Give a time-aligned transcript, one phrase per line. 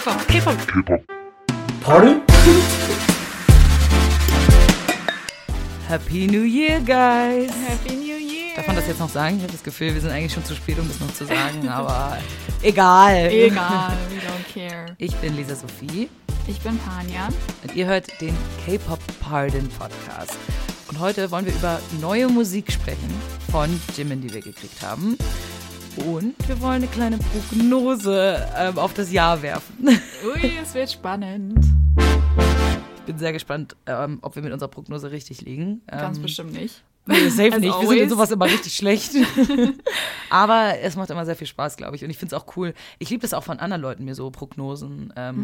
[0.00, 0.56] K-Pop, K-Pop.
[0.66, 1.02] K-Pop.
[1.82, 2.22] Pardon?
[5.88, 7.50] Happy New Year, guys.
[7.68, 8.56] Happy New Year.
[8.56, 9.36] Darf man das jetzt noch sagen?
[9.36, 11.68] Ich habe das Gefühl, wir sind eigentlich schon zu spät, um das noch zu sagen,
[11.68, 12.16] aber
[12.62, 13.28] egal.
[13.30, 14.86] Egal, we don't care.
[14.96, 16.08] Ich bin Lisa Sophie
[16.46, 17.28] Ich bin Panja.
[17.62, 20.38] und ihr hört den K-Pop Pardon Podcast.
[20.88, 23.12] Und heute wollen wir über neue Musik sprechen
[23.50, 25.18] von Jimin, die wir gekriegt haben.
[25.96, 29.76] Und wir wollen eine kleine Prognose ähm, auf das Jahr werfen.
[30.24, 31.58] Ui, es wird spannend.
[32.96, 35.82] Ich bin sehr gespannt, ähm, ob wir mit unserer Prognose richtig liegen.
[35.88, 36.82] Ganz ähm, bestimmt nicht.
[37.06, 37.72] Nee, safe As nicht.
[37.80, 38.10] Wir sind in always.
[38.10, 39.12] sowas immer richtig schlecht.
[40.30, 42.04] Aber es macht immer sehr viel Spaß, glaube ich.
[42.04, 42.72] Und ich finde es auch cool.
[42.98, 45.36] Ich liebe das auch von anderen Leuten, mir so Prognosen ähm,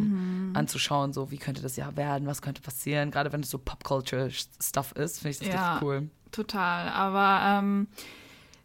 [0.50, 0.56] Mhm.
[0.56, 1.12] anzuschauen.
[1.12, 2.28] So, wie könnte das Jahr werden?
[2.28, 3.10] Was könnte passieren?
[3.10, 5.72] Gerade wenn es so Pop-Culture-Stuff ist, finde ich das Ja.
[5.72, 6.08] richtig cool.
[6.30, 6.88] Total.
[6.90, 7.88] Aber ähm,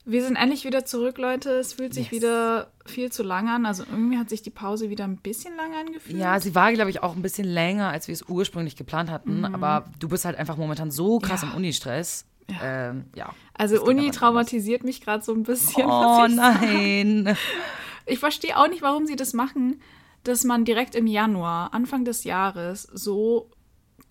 [0.06, 1.52] wir sind endlich wieder zurück, Leute.
[1.52, 2.12] Es fühlt sich Yes.
[2.12, 3.66] wieder viel zu lang an.
[3.66, 6.18] Also irgendwie hat sich die Pause wieder ein bisschen lang angefühlt.
[6.18, 9.46] Ja, sie war, glaube ich, auch ein bisschen länger, als wir es ursprünglich geplant hatten.
[9.46, 11.48] Aber du bist halt einfach momentan so krass Mhm.
[11.48, 11.52] Ja.
[11.54, 12.26] im Unistress.
[12.50, 12.90] Ja.
[12.90, 13.34] Ähm, ja.
[13.54, 15.86] also Uni traumatisiert mich gerade so ein bisschen.
[15.86, 17.38] Oh was ich nein.
[18.08, 19.80] Ich verstehe auch nicht, warum sie das machen,
[20.24, 23.50] dass man direkt im Januar, Anfang des Jahres, so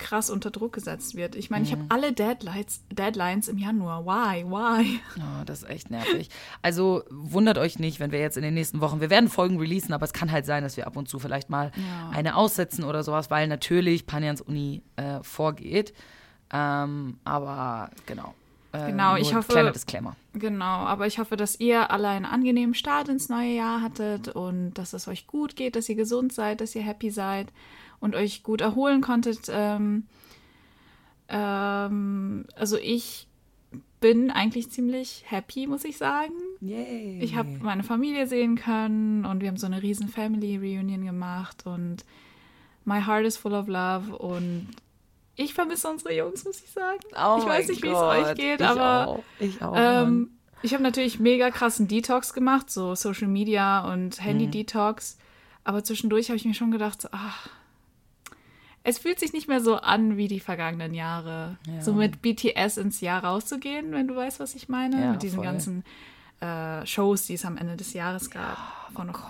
[0.01, 1.37] krass unter Druck gesetzt wird.
[1.37, 1.83] Ich meine, ich Mhm.
[1.83, 4.05] habe alle Deadlines, Deadlines im Januar.
[4.05, 4.45] Why?
[4.45, 4.99] Why?
[5.19, 6.29] Oh, das ist echt nervig.
[6.63, 9.93] Also wundert euch nicht, wenn wir jetzt in den nächsten Wochen, wir werden Folgen releasen,
[9.93, 12.11] aber es kann halt sein, dass wir ab und zu vielleicht mal Ja.
[12.13, 15.93] eine aussetzen oder sowas, weil natürlich Panjans Uni äh, vorgeht.
[16.53, 18.35] Ähm, aber genau.
[18.73, 20.17] Äh, Genau, ich hoffe- Kleiner Disclaimer.
[20.33, 24.75] Genau, aber ich hoffe, dass ihr alle einen angenehmen Start ins neue Jahr hattet und
[24.75, 27.49] dass es euch gut geht, dass ihr gesund seid, dass ihr happy seid
[28.01, 29.49] und euch gut erholen konntet.
[29.51, 30.07] Ähm,
[31.29, 33.29] ähm, also ich
[34.01, 36.33] bin eigentlich ziemlich happy, muss ich sagen.
[36.61, 37.21] Yay.
[37.21, 41.67] Ich habe meine Familie sehen können und wir haben so eine riesen Family Reunion gemacht
[41.67, 42.05] und
[42.85, 44.69] my heart is full of love und
[45.37, 47.01] ich vermisse unsere Jungs, muss ich sagen.
[47.13, 49.25] Oh ich weiß nicht, wie es euch geht, ich aber Auch.
[49.39, 50.31] Ich ähm,
[50.63, 55.17] ich habe natürlich mega krassen Detox gemacht, so Social Media und Handy-Detox.
[55.65, 57.49] Aber zwischendurch habe ich mir schon gedacht, ach,
[58.83, 61.57] es fühlt sich nicht mehr so an wie die vergangenen Jahre.
[61.67, 61.81] Ja.
[61.83, 65.01] So mit BTS ins Jahr rauszugehen, wenn du weißt, was ich meine.
[65.01, 65.45] Ja, mit diesen voll.
[65.45, 65.85] ganzen
[66.41, 68.57] äh, Shows, die es am Ende des Jahres gab.
[68.95, 69.21] Vor noch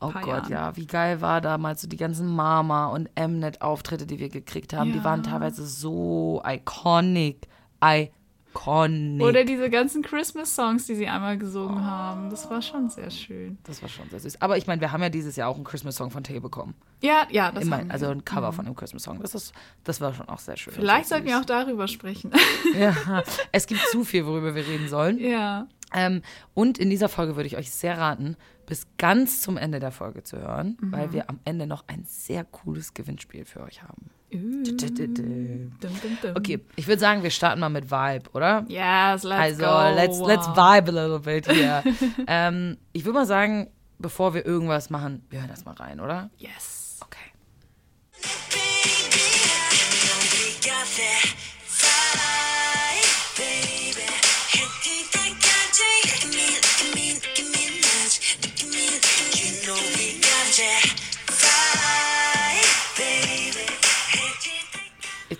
[0.00, 0.52] Oh paar Gott, Jahren.
[0.52, 4.92] ja, wie geil war damals so die ganzen Mama- und Mnet-Auftritte, die wir gekriegt haben.
[4.92, 5.04] Die Ja.
[5.04, 7.46] waren teilweise so iconic.
[8.56, 9.22] Iconic.
[9.22, 12.30] Oder diese ganzen Christmas-Songs, die sie einmal gesungen haben.
[12.30, 13.58] Das war schon sehr schön.
[13.64, 14.40] Das war schon sehr süß.
[14.40, 16.74] Aber ich meine, wir haben ja dieses Jahr auch einen Christmas-Song von Tay bekommen.
[17.02, 19.20] Ja, ja, das Immer, also ein Cover von einem Christmas-Song.
[19.20, 19.52] Das, ist,
[19.84, 20.72] das war schon auch sehr schön.
[20.72, 22.32] Vielleicht sollten wir auch darüber sprechen.
[22.78, 23.22] Ja,
[23.52, 25.18] es gibt zu viel, worüber wir reden sollen.
[25.18, 25.66] ja.
[25.94, 28.36] Ähm, und in dieser Folge würde ich euch sehr raten,
[28.66, 30.92] bis ganz zum Ende der Folge zu hören, Mhm.
[30.92, 34.10] weil wir am Ende noch ein sehr cooles Gewinnspiel für euch haben.
[36.34, 38.64] Okay, ich würde sagen, wir starten mal mit Vibe, oder?
[38.68, 39.94] Yes, let's also, go.
[39.94, 41.82] let's, let's vibe a little bit hier.
[42.26, 46.30] ähm, ich würde mal sagen, bevor wir irgendwas machen, wir hören erst mal rein, oder?
[46.38, 47.00] Yes.
[47.02, 47.16] Okay.
[51.38, 51.45] Ich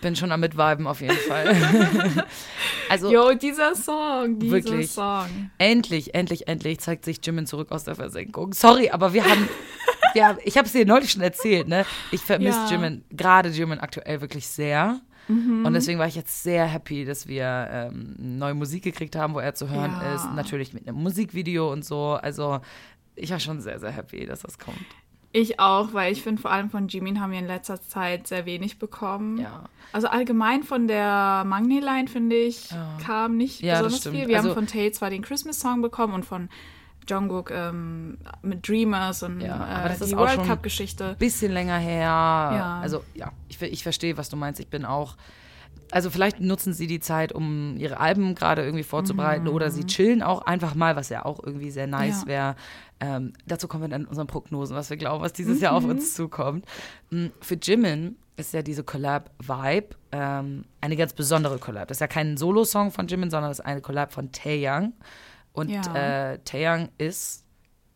[0.07, 1.53] bin schon am mitviben auf jeden Fall.
[2.89, 4.93] also, Yo, dieser Song, dieser Wirklich.
[4.93, 5.51] Song.
[5.59, 8.53] endlich, endlich, endlich zeigt sich Jimin zurück aus der Versenkung.
[8.53, 9.49] Sorry, aber wir haben.
[10.15, 11.85] Ja, ich habe es dir neulich schon erzählt, ne?
[12.13, 12.71] Ich vermisse Ja.
[12.71, 15.01] Jimin, gerade Jimin aktuell wirklich sehr.
[15.27, 15.67] Mhm.
[15.67, 19.41] Und deswegen war ich jetzt sehr happy, dass wir ähm, neue Musik gekriegt haben, wo
[19.41, 20.15] er zu hören Ja.
[20.15, 20.33] ist.
[20.35, 22.13] Natürlich mit einem Musikvideo und so.
[22.13, 22.61] Also
[23.17, 24.79] ich war schon sehr, sehr happy, dass das kommt.
[25.39, 28.47] Ich auch, weil ich finde, vor allem von Jimin haben wir in letzter Zeit sehr
[28.47, 29.37] wenig bekommen.
[29.39, 29.65] Ja.
[29.93, 32.97] Also allgemein von der Magni-Line, finde ich, Ja.
[33.05, 34.29] kam nicht Ja, besonders viel.
[34.29, 36.49] Wir Also- haben von Tay zwar den Christmas-Song bekommen und von
[37.09, 41.17] Jungkook ähm, mit Dreamers und Ja, äh, die World Cup-Geschichte.
[41.19, 42.01] Bisschen länger her.
[42.01, 42.81] Ja.
[42.81, 44.59] Also ja, ich, ich verstehe, was du meinst.
[44.59, 45.17] Ich bin auch.
[45.93, 50.23] Also vielleicht nutzen sie die Zeit, um ihre Alben gerade irgendwie vorzubereiten oder sie chillen
[50.23, 52.27] auch einfach mal, was ja auch irgendwie sehr nice Ja.
[52.27, 52.57] wäre.
[52.99, 55.85] Ähm, dazu kommen wir dann in unseren Prognosen, was wir glauben, was dieses Jahr auf
[55.85, 56.65] uns zukommt.
[57.11, 61.89] Mm, Für Jimin ist ja diese Collab Vibe ähm, eine ganz besondere Collab.
[61.89, 64.93] Das ist ja kein Solo-Song von Jimin, sondern das ist eine Collab von Taeyang.
[65.53, 66.33] Und Ja.
[66.33, 67.45] äh, Taeyang ist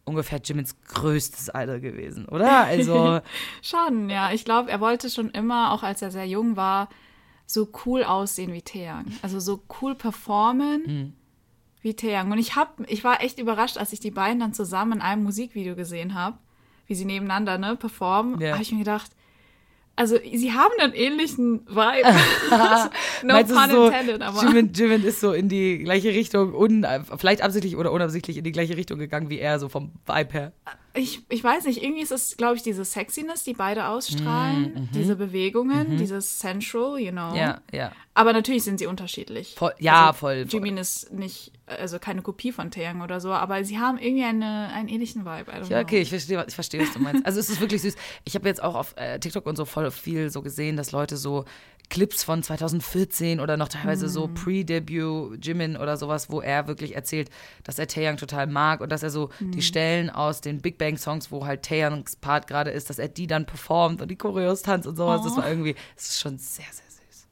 [0.05, 2.65] ungefähr Jimins größtes Idol gewesen, oder?
[2.65, 3.21] Also
[3.63, 4.33] Schon, ja.
[4.33, 6.89] Ich glaube, er wollte schon immer, auch als er sehr jung war,
[7.53, 9.07] so cool aussehen wie Taeyang.
[9.23, 11.13] Also so cool performen Hm.
[11.83, 12.31] wie Taeyang.
[12.31, 15.25] Und ich, hab, ich war echt überrascht, als ich die beiden dann zusammen in einem
[15.25, 16.39] Musikvideo gesehen habe,
[16.87, 18.53] wie sie nebeneinander ne, performen, Ja.
[18.53, 19.11] habe ich mir gedacht,
[19.97, 22.09] also sie haben einen ähnlichen Vibe.
[23.25, 24.43] no Meinst pun so, intended, aber.
[24.43, 26.87] Jimin, Jimin ist so in die gleiche Richtung, un,
[27.19, 30.53] vielleicht absichtlich oder unabsichtlich in die gleiche Richtung gegangen wie er, so vom Vibe her.
[30.95, 35.15] Ich, ich weiß nicht, irgendwie ist es, glaube ich, diese Sexiness, die beide ausstrahlen, diese
[35.17, 37.35] Bewegungen, dieses Sensual, you know.
[37.35, 37.93] Ja, ja.
[38.15, 39.55] Aber natürlich sind sie unterschiedlich.
[39.57, 40.37] Voll, ja, Also, voll.
[40.47, 40.47] voll.
[40.53, 44.71] Jimin ist nicht, also keine Kopie von Taeyang oder so, aber sie haben irgendwie eine,
[44.75, 45.53] einen ähnlichen Vibe.
[45.53, 45.79] Ja, know.
[45.81, 47.25] okay, ich verstehe, ich verstehe, was du meinst.
[47.25, 47.95] Also es ist wirklich süß.
[48.25, 51.17] Ich habe jetzt auch auf äh, TikTok und so voll viel so gesehen, dass Leute
[51.17, 51.45] so
[51.89, 54.35] Clips von 2014 oder noch teilweise so Mhm.
[54.35, 57.31] Pre-Debut Jimin oder sowas, wo er wirklich erzählt,
[57.65, 60.97] dass er Taeyang total mag und dass er so die Stellen aus den Big Bang
[60.99, 64.63] Songs, wo halt Taeyangs Part gerade ist, dass er die dann performt und die Choreos
[64.63, 65.23] tanzt und sowas.
[65.23, 65.37] Das Oh.
[65.37, 67.29] war irgendwie, das ist schon sehr, sehr süß.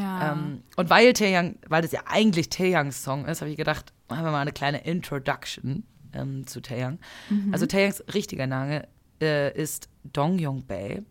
[0.00, 0.32] Ja.
[0.32, 4.24] Ähm, und weil Taeyang, weil das ja eigentlich Taeyangs Song ist, habe ich gedacht, machen
[4.24, 6.98] wir mal eine kleine Introduction ähm, zu Taeyang.
[7.52, 8.88] Also Taeyangs richtiger Name
[9.20, 11.04] äh, ist Dong Yong Bae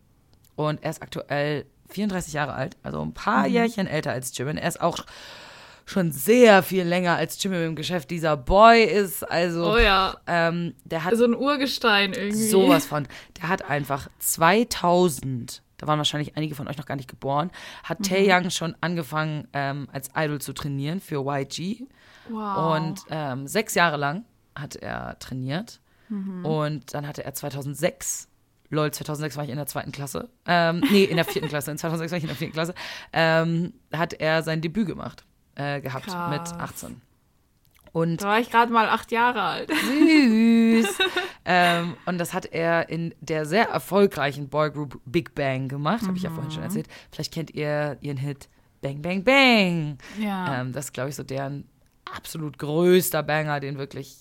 [0.56, 4.58] und er ist aktuell 34 Jahre alt, also ein paar Jährchen älter als Jimin.
[4.58, 5.06] Er ist auch
[5.88, 8.12] schon sehr viel länger als Jimin im Geschäft.
[8.12, 12.48] Dieser Boy ist also, oh ja, ähm, der hat so ein Urgestein irgendwie.
[12.48, 13.07] Sowas von.
[13.39, 17.51] Der hat einfach 2000, da waren wahrscheinlich einige von euch noch gar nicht geboren,
[17.84, 21.84] hat Taeyang schon angefangen ähm, als Idol zu trainieren für YG.
[22.30, 22.75] Wow.
[22.75, 24.25] Und ähm, sechs Jahre lang
[24.56, 25.80] hat er trainiert.
[26.10, 28.30] Und dann hatte er 2006,
[28.69, 31.78] lol, 2006 war ich in der zweiten Klasse, ähm, nee, in der vierten Klasse, in
[31.78, 32.74] 2006 war ich in der vierten Klasse,
[33.12, 35.25] ähm, hat er sein Debüt gemacht,
[35.57, 36.30] äh, gehabt Krass.
[36.30, 37.01] mit 18.
[37.92, 39.69] Und da war ich gerade mal acht Jahre alt.
[39.69, 40.98] süß.
[41.45, 46.24] ähm, und das hat er in der sehr erfolgreichen Boygroup Big Bang gemacht, habe ich
[46.24, 46.88] ja vorhin schon erzählt.
[47.12, 48.50] Vielleicht kennt ihr ihren Hit
[48.81, 49.98] Bang Bang Bang.
[50.19, 50.62] Ja.
[50.62, 51.68] Ähm, das ist, glaube ich, so deren
[52.15, 54.18] absolut größter Banger, den wirklich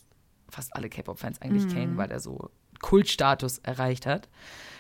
[0.49, 2.51] fast alle K-Pop-Fans eigentlich kennen, weil er so
[2.81, 4.29] Kultstatus erreicht hat.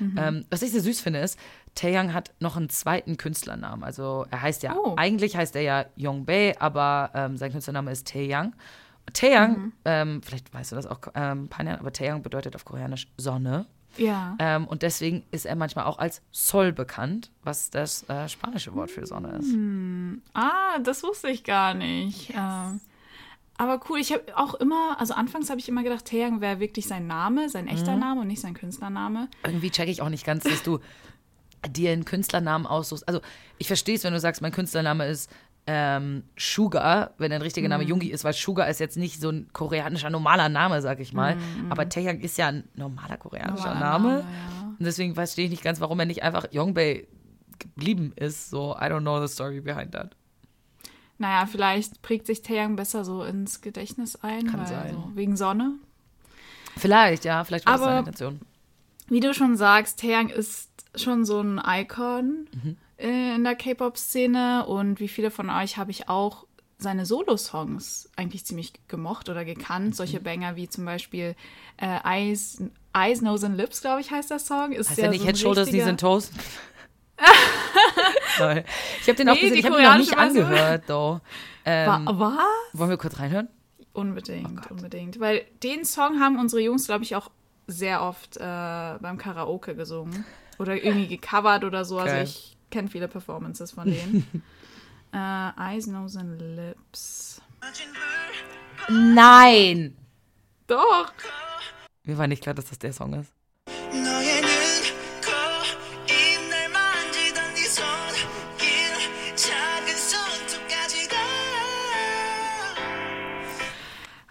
[0.00, 1.38] Ähm, was ich sehr süß finde, ist,
[1.76, 3.84] Taeyang hat noch einen zweiten Künstlernamen.
[3.84, 4.94] Also er heißt ja, Oh.
[4.96, 8.54] eigentlich heißt er ja Yongbae, aber ähm, sein Künstlername ist Taeyang.
[9.12, 13.66] Taeyang, ähm, vielleicht weißt du das auch, ähm, Panjan, aber Taeyang bedeutet auf Koreanisch Sonne.
[13.96, 14.34] ja.
[14.40, 18.90] Ähm, und deswegen ist er manchmal auch als Sol bekannt, was das äh, spanische Wort
[18.90, 19.54] für Sonne ist.
[20.34, 22.30] Ah, das wusste ich gar nicht.
[22.36, 22.80] Ähm,
[23.58, 26.86] aber cool, ich habe auch immer, also anfangs habe ich immer gedacht, Taeyang wäre wirklich
[26.88, 28.00] sein Name, sein echter Mhm.
[28.00, 29.28] Name und nicht sein Künstlername.
[29.44, 30.80] Irgendwie checke ich auch nicht ganz, dass du
[31.68, 33.06] dir einen Künstlernamen aussuchst.
[33.08, 33.20] Also
[33.58, 35.30] ich verstehe es, wenn du sagst, mein Künstlername ist
[35.68, 37.70] ähm, Sugar, wenn dein richtiger Mhm.
[37.70, 41.12] Name Jungi ist, weil Sugar ist jetzt nicht so ein koreanischer normaler Name, sag ich
[41.12, 41.36] mal.
[41.70, 43.80] Aber Taeyang ist ja ein normaler koreanischer Mhm.
[43.80, 44.08] Normaler Name.
[44.08, 44.66] Name, ja.
[44.78, 47.06] Und deswegen verstehe ich nicht ganz, warum er nicht einfach Yongbae
[47.58, 48.50] geblieben ist.
[48.50, 50.14] So, I don't know the story behind that.
[51.18, 54.92] Naja, vielleicht prägt sich Taeyang besser so ins Gedächtnis ein, Kann sein.
[54.92, 55.72] So, wegen Sonne.
[56.76, 58.40] Vielleicht, ja, vielleicht war das Aber- seine Intention.
[59.08, 62.76] Wie du schon sagst, Taeyang ist schon so ein Icon Mhm.
[62.98, 66.46] äh, in der K-Pop-Szene und wie viele von euch habe ich auch
[66.78, 69.86] seine Solo-Songs eigentlich ziemlich gemocht oder gekannt.
[69.88, 69.92] Mhm.
[69.92, 71.34] Solche Banger wie zum Beispiel
[71.78, 72.62] äh, Eyes,
[72.94, 74.72] Eyes, Nose and Lips, glaube ich, heißt der Song.
[74.72, 76.30] Ist Heißt ja ja nicht so Head, Shoulders, Knees and Toes?
[79.00, 81.20] Ich habe den auch Nee, gesehen, die ich habe ihn noch nicht angehört, though.
[81.64, 82.78] Ähm, Wa- Was?
[82.78, 83.48] wollen wir kurz reinhören?
[83.94, 85.18] Unbedingt, unbedingt.
[85.20, 87.30] Weil den Song haben unsere Jungs, glaube ich, auch
[87.66, 90.24] sehr oft äh, beim Karaoke gesungen
[90.58, 91.98] oder irgendwie gecovert oder so.
[91.98, 92.20] Also Geil.
[92.20, 94.42] Also ich kenne viele Performances von denen.
[95.12, 97.40] äh, Eyes, Nose and Lips.
[98.88, 99.96] Nein!
[100.66, 101.12] Doch!
[102.04, 103.32] Mir war nicht klar, dass das der Song ist.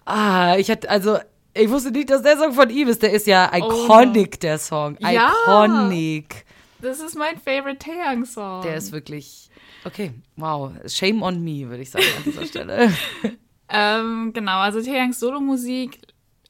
[0.07, 1.19] Ah, ich hatte, also
[1.55, 3.01] ich wusste nicht, dass der Song von ihm ist.
[3.01, 3.57] Der ist ja Oh.
[3.85, 4.97] iconic, der Song.
[4.99, 5.31] Ja.
[5.47, 6.45] Iconic.
[6.81, 8.61] Das ist mein favorite Taeyang-Song.
[8.63, 9.49] Der ist wirklich,
[9.85, 10.71] okay, wow.
[10.87, 12.93] Shame on me, würde ich sagen an dieser Stelle.
[13.69, 15.97] Ähm, genau, also Taeyangs Solomusik,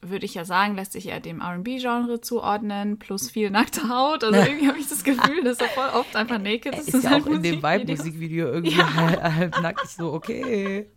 [0.02, 4.22] würde ich ja sagen, lässt sich eher dem R&B-Genre zuordnen, plus viel nackte Haut.
[4.24, 6.88] Also irgendwie habe ich das Gefühl, dass er voll oft einfach naked ist.
[6.88, 7.62] ist in ja auch in dem.
[7.62, 9.80] Vibe-Musikvideo irgendwie halb, halb nackt.
[9.84, 10.90] Ich so, okay.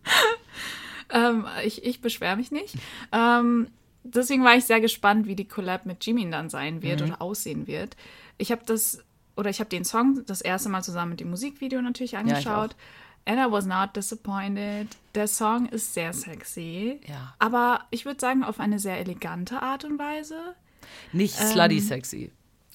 [1.11, 2.75] Ähm, ich ich beschwere mich nicht.
[3.13, 3.67] Ähm,
[4.03, 7.67] deswegen war ich sehr gespannt, wie die Collab mit Jimin dann sein wird oder aussehen
[7.67, 7.95] wird.
[8.37, 9.03] Ich habe das,
[9.35, 12.75] oder ich habe den Song das erste Mal zusammen mit dem Musikvideo natürlich ich angeschaut.
[13.25, 14.87] And I was not disappointed.
[15.13, 16.99] Der Song ist sehr sexy.
[17.07, 17.35] Ja.
[17.37, 20.55] Aber ich würde sagen, auf eine sehr elegante Art und Weise.
[21.11, 22.31] Nicht slutty sexy.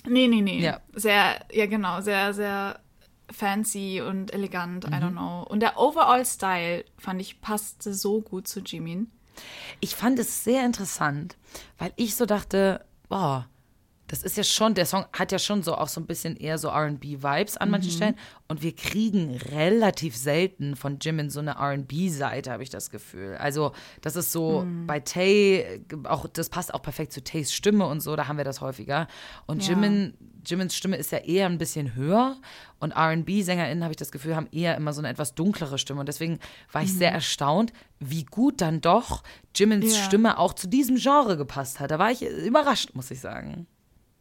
[0.07, 0.61] Nee, nee, nee.
[0.61, 0.81] Ja.
[0.93, 2.79] Sehr, ja genau, sehr, sehr
[3.33, 4.93] fancy und elegant, Mhm.
[4.93, 5.43] I don't know.
[5.49, 9.11] Und der Overall-Style, fand ich, passte so gut zu Jimin.
[9.81, 11.37] Ich fand es sehr interessant,
[11.79, 13.49] weil ich so dachte, boah,
[14.15, 16.57] das ist ja schon, der Song hat ja schon so auch so ein bisschen eher
[16.59, 17.73] so RB-Vibes an Mhm.
[17.73, 18.15] manchen Stellen.
[18.47, 23.37] Und wir kriegen relativ selten von Jimin so eine RB-Seite, habe ich das Gefühl.
[23.39, 24.87] Also, das ist so Mhm.
[24.87, 28.45] bei Tay, auch, das passt auch perfekt zu Tays Stimme und so, da haben wir
[28.45, 29.09] das häufiger.
[29.47, 29.71] Und Ja.
[29.71, 30.15] Jimin,
[30.47, 32.37] Jimins Stimme ist ja eher ein bisschen höher.
[32.79, 36.01] Und RB-SängerInnen, habe ich das Gefühl, haben eher immer so eine etwas dunklere Stimme.
[36.01, 36.39] Und deswegen
[36.71, 39.23] war ich sehr erstaunt, wie gut dann doch
[39.55, 39.91] Jimins Mhm.
[39.93, 39.97] Ja.
[40.05, 41.91] Stimme auch zu diesem Genre gepasst hat.
[41.91, 43.67] Da war ich überrascht, muss ich sagen.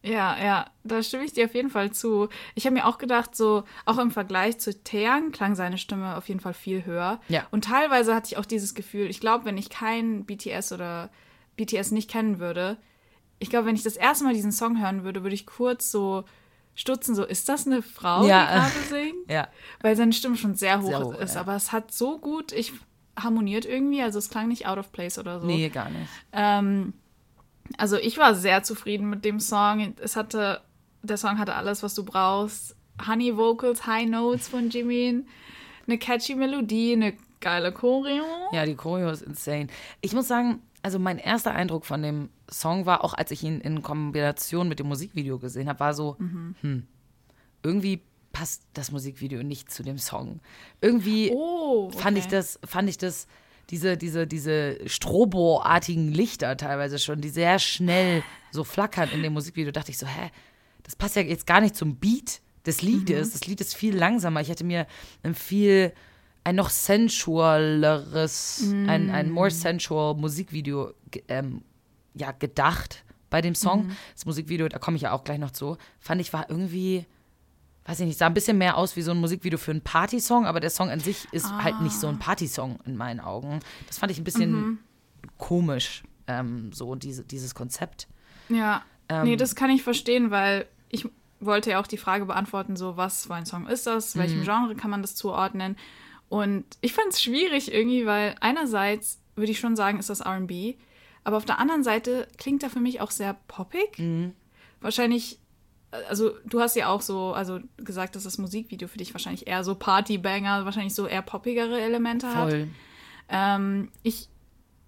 [0.04, 2.28] Ja, ja, da stimme ich dir auf jeden Fall zu.
[2.56, 6.28] Ich habe mir auch gedacht, so auch im Vergleich zu Taeyang klang seine Stimme auf
[6.28, 7.22] jeden Fall viel höher.
[7.30, 7.48] Ja.
[7.52, 11.10] Und teilweise hatte ich auch dieses Gefühl, ich glaube, wenn ich kein BTS oder
[11.56, 12.78] BTS nicht kennen würde,
[13.40, 16.26] ich glaube, wenn ich das erste Mal diesen Song hören würde, würde ich kurz so
[16.76, 18.46] stutzen, so, ist das eine Frau, Ja.
[18.46, 19.16] die gerade singt?
[19.32, 19.48] Ja.
[19.82, 21.36] Weil seine Stimme schon sehr hoch, Sehr hoch, ist.
[21.36, 21.42] ja.
[21.42, 22.74] Aber es hat so gut, ich
[23.18, 25.46] harmoniert irgendwie, also es klang nicht out of place oder so.
[25.46, 26.10] Nee, gar nicht.
[26.32, 26.94] Ähm,
[27.78, 29.94] also ich war sehr zufrieden mit dem Song.
[30.02, 30.62] Es hatte,
[31.02, 32.76] der Song hatte alles, was du brauchst.
[33.08, 35.28] Honey Vocals, High Notes von Jimin,
[35.88, 38.24] eine catchy Melodie, eine geile Choreo.
[38.52, 39.68] Ja, die Choreo ist insane.
[40.02, 43.62] Ich muss sagen, also mein erster Eindruck von dem Song war, auch als ich ihn
[43.62, 46.86] in Kombination mit dem Musikvideo gesehen habe, war so, hm,
[47.64, 48.02] irgendwie
[48.32, 50.40] passt das Musikvideo nicht zu dem Song.
[50.82, 52.36] Irgendwie Oh, fand ich okay.
[52.36, 53.28] das, fand ich das,
[53.70, 59.72] diese, diese, diese Strobo-artigen Lichter teilweise schon, die sehr schnell so flackern in dem Musikvideo,
[59.72, 60.32] dachte ich so, hä,
[60.84, 63.32] das passt ja jetzt gar nicht zum Beat des Liedes.
[63.32, 64.42] Das Lied ist viel langsamer.
[64.42, 64.86] Ich hätte mir
[65.24, 65.94] ein viel,
[66.44, 70.94] ein noch sensualeres, ein, ein more sensual Musikvideo
[71.28, 71.64] ähm,
[72.14, 73.92] ja, gedacht bei dem Song.
[74.14, 77.06] Das Musikvideo, da komme ich ja auch gleich noch zu, fand ich war irgendwie
[77.86, 80.46] weiß ich nicht, sah ein bisschen mehr aus wie so ein Musikvideo für einen Partysong,
[80.46, 83.60] aber der Song an sich ist halt nicht so ein Partysong in meinen Augen.
[83.88, 84.80] Das fand ich ein bisschen
[85.38, 88.08] komisch, ähm, so diese, dieses Konzept.
[88.50, 91.08] Ja, Ähm, nee, das kann ich verstehen, weil ich
[91.42, 94.44] wollte ja auch die Frage beantworten, so was für ein Song ist das, welchem Mhm.
[94.46, 95.76] Genre kann man das zuordnen?
[96.30, 100.76] Und ich fand es schwierig irgendwie, weil einerseits würde ich schon sagen, ist das R&B,
[101.26, 104.00] aber auf der anderen Seite klingt er für mich auch sehr poppig.
[104.00, 104.34] Mhm.
[104.80, 105.40] Wahrscheinlich,
[106.10, 109.64] also du hast ja auch so, also gesagt, dass das Musikvideo für dich wahrscheinlich eher
[109.64, 112.50] so Partybanger, wahrscheinlich so eher poppigere Elemente hat.
[112.50, 112.68] Voll.
[113.30, 114.30] Ähm, ich,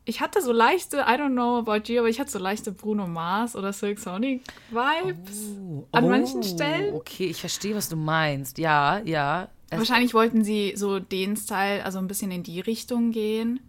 [0.06, 3.08] ich hatte so leichte, I don't know about you, aber ich hatte so leichte Bruno
[3.08, 5.56] Mars oder Silk Sonic Vibes
[5.92, 6.94] an manchen Stellen.
[6.94, 8.58] Oh, Okay, ich verstehe, was du meinst.
[8.58, 9.50] Ja, ja.
[9.72, 13.60] Wahrscheinlich wollten sie so den Style, also ein bisschen in die Richtung gehen.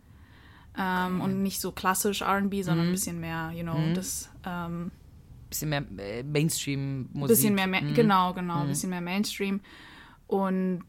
[0.78, 2.62] Ähm, und nicht so klassisch RB, Mhm.
[2.62, 4.90] sondern ein bisschen mehr, you know, das ähm,
[5.56, 7.28] bisschen mehr äh, Mainstream-Musik.
[7.36, 9.60] bisschen mehr, Ma genau, genau, ein bisschen mehr Mainstream.
[10.26, 10.84] Und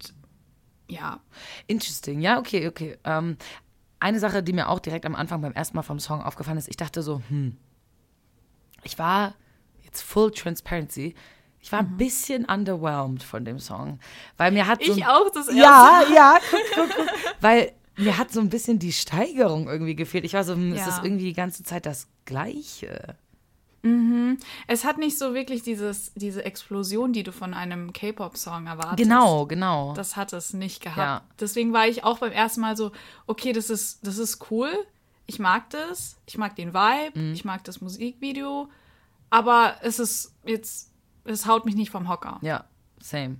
[0.89, 1.19] ja,
[1.67, 2.97] Interesting, ja, okay, okay.
[3.03, 3.37] Ähm,
[3.99, 6.69] eine Sache, die mir auch direkt am Anfang beim ersten Mal vom Song aufgefallen ist,
[6.69, 7.57] ich dachte so, hm,
[8.83, 9.33] ich war
[9.83, 11.15] jetzt full transparency,
[11.59, 13.99] ich war ein bisschen underwhelmed von dem Song,
[14.37, 14.99] weil mir hat so Mhm.
[14.99, 17.07] ich auch das erste ja, ja, guck, guck, guck,
[17.41, 20.23] weil mir hat so ein bisschen die Steigerung irgendwie gefehlt.
[20.23, 20.85] Ich war so, hm, ist Ja.
[20.85, 23.15] das irgendwie die ganze Zeit das Gleiche?
[24.67, 28.97] Es hat nicht so wirklich dieses, diese Explosion, die du von einem K-Pop-Song erwartest.
[28.97, 29.93] Genau, genau.
[29.93, 30.97] Das hat es nicht gehabt.
[30.97, 31.21] Ja.
[31.39, 32.91] Deswegen war ich auch beim ersten Mal so,
[33.27, 34.71] okay, das ist, das ist cool.
[35.25, 36.17] Ich mag das.
[36.25, 37.19] Ich mag den Vibe.
[37.19, 37.33] Mhm.
[37.33, 38.69] Ich mag das Musikvideo.
[39.29, 40.91] Aber es ist jetzt,
[41.25, 42.39] es haut mich nicht vom Hocker.
[42.41, 42.65] ja,
[42.99, 43.37] same.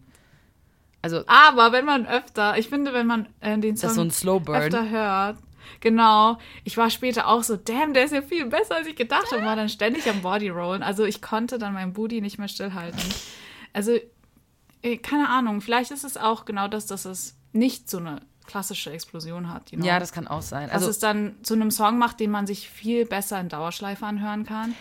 [1.02, 5.38] Also, Aber wenn man öfter, ich finde, wenn man äh, den Song so öfter hört,
[5.80, 9.32] genau, ich war später auch so, damn, der ist ja viel besser, als ich gedacht
[9.32, 10.84] habe, war dann ständig am Bodyrollen.
[10.84, 13.02] Also ich konnte dann meinen Booty nicht mehr stillhalten.
[13.74, 13.98] Also,
[14.82, 18.92] äh, keine Ahnung, vielleicht ist es auch genau das, dass es nicht so eine klassische
[18.92, 19.72] Explosion hat.
[19.72, 19.86] You know?
[19.88, 20.66] Ja, das kann auch sein.
[20.68, 24.06] Dass Also, es dann zu einem Song macht, den man sich viel besser in Dauerschleife
[24.06, 24.74] anhören kann.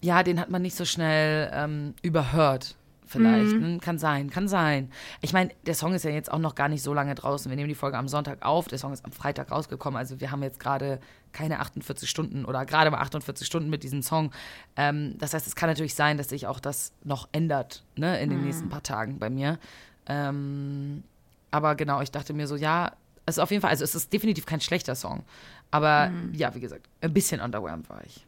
[0.00, 2.76] ja, den hat man nicht so schnell ähm, überhört.
[3.14, 3.58] Vielleicht.
[3.58, 3.64] Mhm.
[3.64, 4.90] Hm, Kann sein, kann sein.
[5.20, 7.48] Ich meine, der Song ist ja jetzt auch noch gar nicht so lange draußen.
[7.50, 8.68] Wir nehmen die Folge am Sonntag auf.
[8.68, 9.96] Der Song ist am Freitag rausgekommen.
[9.98, 11.00] Also wir haben jetzt gerade
[11.32, 14.30] keine 48 Stunden oder gerade mal 48 Stunden mit diesem Song.
[14.76, 18.30] Ähm, das heißt, es kann natürlich sein, dass sich auch das noch ändert ne, in
[18.30, 18.44] den Mhm.
[18.46, 19.58] nächsten paar Tagen bei mir.
[20.06, 21.02] Ähm,
[21.50, 22.92] aber genau, ich dachte mir so, ja,
[23.26, 25.24] es ist auf jeden Fall, also es ist definitiv kein schlechter Song.
[25.70, 26.34] Aber Mhm.
[26.34, 28.26] ja, wie gesagt, ein bisschen underwhelmed war ich.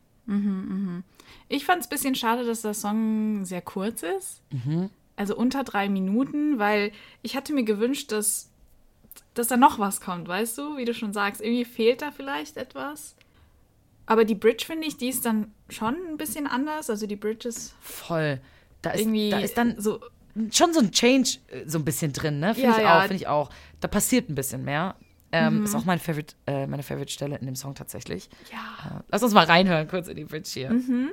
[1.48, 4.42] Ich fand es ein bisschen schade, dass der Song sehr kurz ist.
[4.50, 4.90] Mhm.
[5.16, 6.92] Also unter drei Minuten, weil
[7.22, 8.50] ich hatte mir gewünscht, dass,
[9.34, 10.76] dass da noch was kommt, weißt du?
[10.76, 13.14] Wie du schon sagst, irgendwie fehlt da vielleicht etwas.
[14.04, 16.90] Aber die Bridge, finde ich, die ist dann schon ein bisschen anders.
[16.90, 18.40] Also die Bridge ist Voll.
[18.82, 20.00] Da ist, irgendwie da ist dann so.
[20.52, 22.54] schon so ein Change äh, so ein bisschen drin, ne?
[22.54, 22.98] Finde Ja, ich ja.
[22.98, 23.50] auch, finde ich auch.
[23.80, 24.94] Da passiert ein bisschen mehr.
[25.36, 25.64] Ähm, mhm.
[25.64, 28.28] Ist auch mein Favorite, äh, meine Favorite-Stelle in dem Song tatsächlich.
[28.50, 28.98] Ja.
[28.98, 30.70] Äh, lass uns mal reinhören, kurz in die Bridge hier.
[30.70, 31.10] Mhm.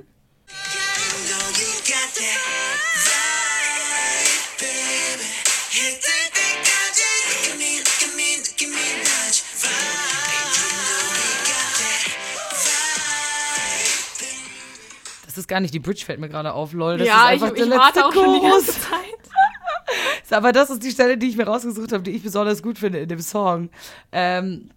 [15.25, 16.99] Das ist gar nicht die Bridge, fällt mir gerade auf, lol.
[16.99, 18.25] Das ja, ist einfach ich, der ich letzte warte auch Chorus.
[18.25, 19.02] schon die ganze Zeit.
[20.31, 22.99] Aber das ist die Stelle, die ich mir rausgesucht habe, die ich besonders gut finde
[22.99, 23.69] in dem Song.
[24.11, 24.69] Ähm,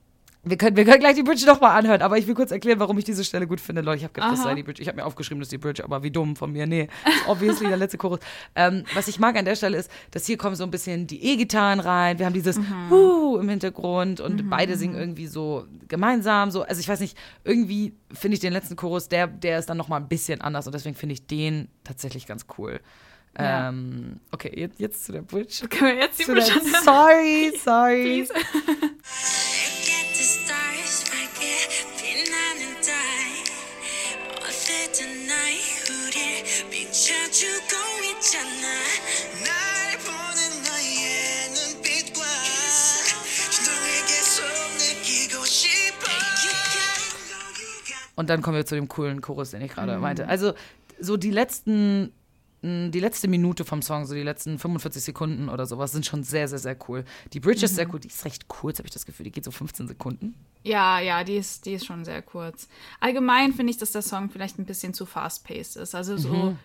[0.48, 2.96] wir können, wir können gleich die Bridge nochmal anhören, aber ich will kurz erklären, warum
[2.98, 3.82] ich diese Stelle gut finde.
[3.82, 4.80] Leute, ich habe gedacht, das sei die Bridge.
[4.80, 6.68] Ich habe mir aufgeschrieben, das ist die Bridge, aber wie dumm von mir.
[6.68, 8.20] Nee, das ist obviously der letzte Chorus.
[8.54, 11.20] Ähm, was ich mag an der Stelle ist, dass hier kommen so ein bisschen die
[11.20, 12.20] E-Gitarren rein.
[12.20, 12.90] Wir haben dieses Mhm.
[12.90, 16.52] Huh im Hintergrund und beide singen irgendwie so gemeinsam.
[16.52, 16.62] So.
[16.62, 20.00] Also ich weiß nicht, irgendwie finde ich den letzten Chorus, der, der ist dann nochmal
[20.00, 22.78] ein bisschen anders und deswegen finde ich den tatsächlich ganz cool.
[23.38, 25.66] Ähm, okay, jetzt, jetzt, zu der Bridge.
[25.70, 26.52] Können wir jetzt die zu Bridge
[26.84, 28.26] Sorry, sorry.
[48.16, 50.00] Und dann kommen wir zu dem coolen Chorus, den ich gerade mhm.
[50.00, 50.26] meinte.
[50.26, 50.54] Also
[50.98, 52.12] so die letzten
[52.66, 56.22] mh, die letzte Minute vom Song, so die letzten 45 Sekunden oder sowas, sind schon
[56.24, 57.04] sehr, sehr, sehr cool.
[57.32, 57.76] Die Bridge ist Mhm.
[57.76, 60.34] sehr cool, die ist recht kurz, habe ich das Gefühl, die geht so 15 Sekunden.
[60.62, 62.68] Ja, ja, die ist, die ist schon sehr kurz.
[63.00, 65.94] Allgemein finde ich, dass der Song vielleicht ein bisschen zu fast-paced ist.
[65.94, 66.58] Also so, Mhm.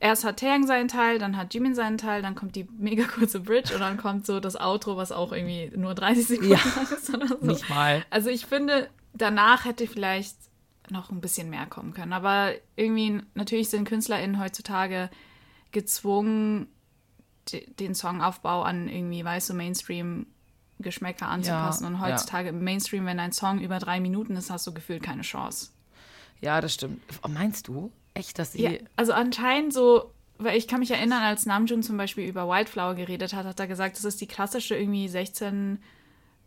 [0.00, 3.40] erst hat Taeyang seinen Teil, dann hat Jimin seinen Teil, dann kommt die mega kurze
[3.40, 6.58] Bridge und dann kommt so das Outro, was auch irgendwie nur 30 Sekunden Ja.
[6.76, 7.36] lang ist oder so.
[7.46, 8.04] Nicht mal.
[8.10, 10.36] Also ich finde, danach hätte vielleicht
[10.90, 12.12] noch ein bisschen mehr kommen können.
[12.14, 15.10] Aber irgendwie, natürlich sind KünstlerInnen heutzutage
[15.72, 16.66] gezwungen,
[17.52, 21.84] de- den Songaufbau an irgendwie weiße Mainstream-Geschmäcker anzupassen.
[21.84, 25.02] Ja, Und heutzutage im Mainstream, wenn ein Song über drei Minuten ist, hast du gefühlt
[25.02, 25.70] keine Chance.
[26.40, 27.02] Ja, das stimmt.
[27.22, 27.90] Oh, meinst du?
[28.14, 28.62] Echt, dass sie.
[28.62, 32.94] Ja, also anscheinend so, weil ich kann mich erinnern, als Namjoon zum Beispiel über Wildflower
[32.94, 35.78] geredet hat, hat er gesagt, das ist die klassische irgendwie 16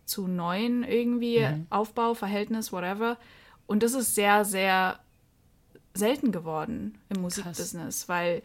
[0.05, 3.17] zu 9 irgendwie Aufbau, Verhältnis, whatever.
[3.67, 4.99] Und das ist sehr, sehr
[5.93, 8.41] selten geworden im Musikbusiness, weil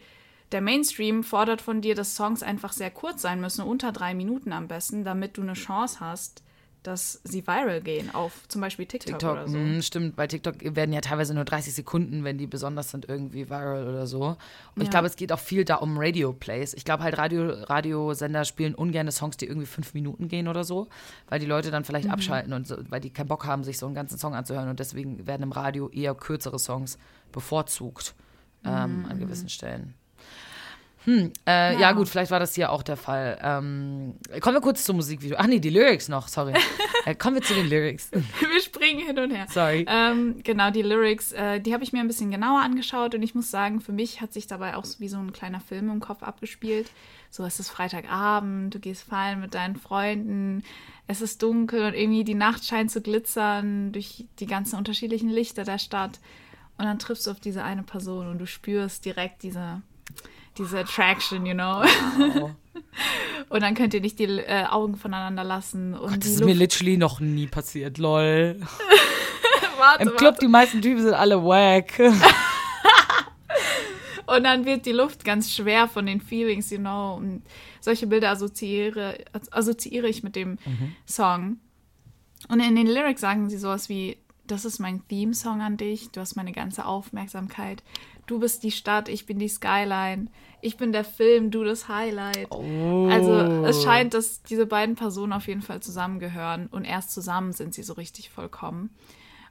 [0.51, 4.53] der Mainstream fordert von dir, dass Songs einfach sehr kurz sein müssen, unter drei Minuten
[4.53, 6.43] am besten, damit du eine Chance hast,
[6.83, 9.57] dass sie viral gehen auf zum Beispiel TikTok, TikTok, oder so.
[9.57, 13.49] mh, stimmt, bei TikTok werden ja teilweise nur 30 Sekunden, wenn die besonders sind, irgendwie
[13.49, 14.21] viral oder so.
[14.27, 14.37] Und
[14.77, 14.91] ich Ja.
[14.91, 16.75] glaube, es geht auch viel da um Radio-Plays.
[16.75, 20.87] Ich glaube halt, Radio, Radiosender spielen ungerne Songs, die irgendwie fünf Minuten gehen oder so,
[21.27, 21.85] weil die Leute dann Mhm.
[21.87, 24.69] vielleicht abschalten und so, weil die keinen Bock haben, sich so einen ganzen Song anzuhören.
[24.69, 26.97] Und deswegen werden im Radio eher kürzere Songs
[27.33, 28.15] bevorzugt
[28.63, 29.05] ähm, Mhm.
[29.07, 29.93] an gewissen Stellen.
[31.07, 31.93] Hm, äh, ja.
[31.93, 33.39] gut, vielleicht war das hier auch der Fall.
[33.41, 35.37] Ähm, kommen wir kurz zum Musikvideo.
[35.39, 36.53] Ach nee, die Lyrics noch, sorry.
[37.05, 38.11] äh, kommen wir zu den Lyrics.
[38.11, 39.45] Wir springen hin und her.
[39.49, 39.85] Sorry.
[39.87, 43.35] Ähm, genau, die Lyrics, äh, die habe ich mir ein bisschen genauer angeschaut und ich
[43.35, 46.01] muss sagen, für mich hat sich dabei auch so wie so ein kleiner Film im
[46.01, 46.91] Kopf abgespielt.
[47.29, 50.63] So, es ist Freitagabend, du gehst feiern mit deinen Freunden,
[51.07, 55.63] es ist dunkel und irgendwie die Nacht scheint zu glitzern durch die ganzen unterschiedlichen Lichter
[55.63, 56.19] der Stadt.
[56.77, 59.81] Und dann triffst du auf diese eine Person und du spürst direkt diese,
[60.57, 61.83] diese Attraction, you know.
[61.83, 62.51] Wow.
[63.49, 65.93] Und dann könnt ihr nicht die äh, Augen voneinander lassen.
[65.93, 68.59] Und Gott, das ist Luft mir literally noch nie passiert, lol.
[69.77, 70.39] warte, Im Club, warte.
[70.41, 71.99] die meisten Typen sind alle wack.
[74.27, 77.15] Und dann wird die Luft ganz schwer von den Feelings, you know.
[77.15, 77.43] Und
[77.79, 80.57] solche Bilder assoziiere, assoziiere ich mit dem
[81.05, 81.59] Song.
[82.49, 86.19] Und in den Lyrics sagen sie sowas wie, das ist mein Theme-Song an dich, du
[86.19, 87.83] hast meine ganze Aufmerksamkeit.
[88.27, 90.27] Du bist die Stadt, ich bin die Skyline.
[90.61, 92.51] Ich bin der Film, du das Highlight.
[92.51, 93.33] Also
[93.65, 97.83] es scheint, dass diese beiden Personen auf jeden Fall zusammengehören und erst zusammen sind sie
[97.83, 98.89] so richtig vollkommen.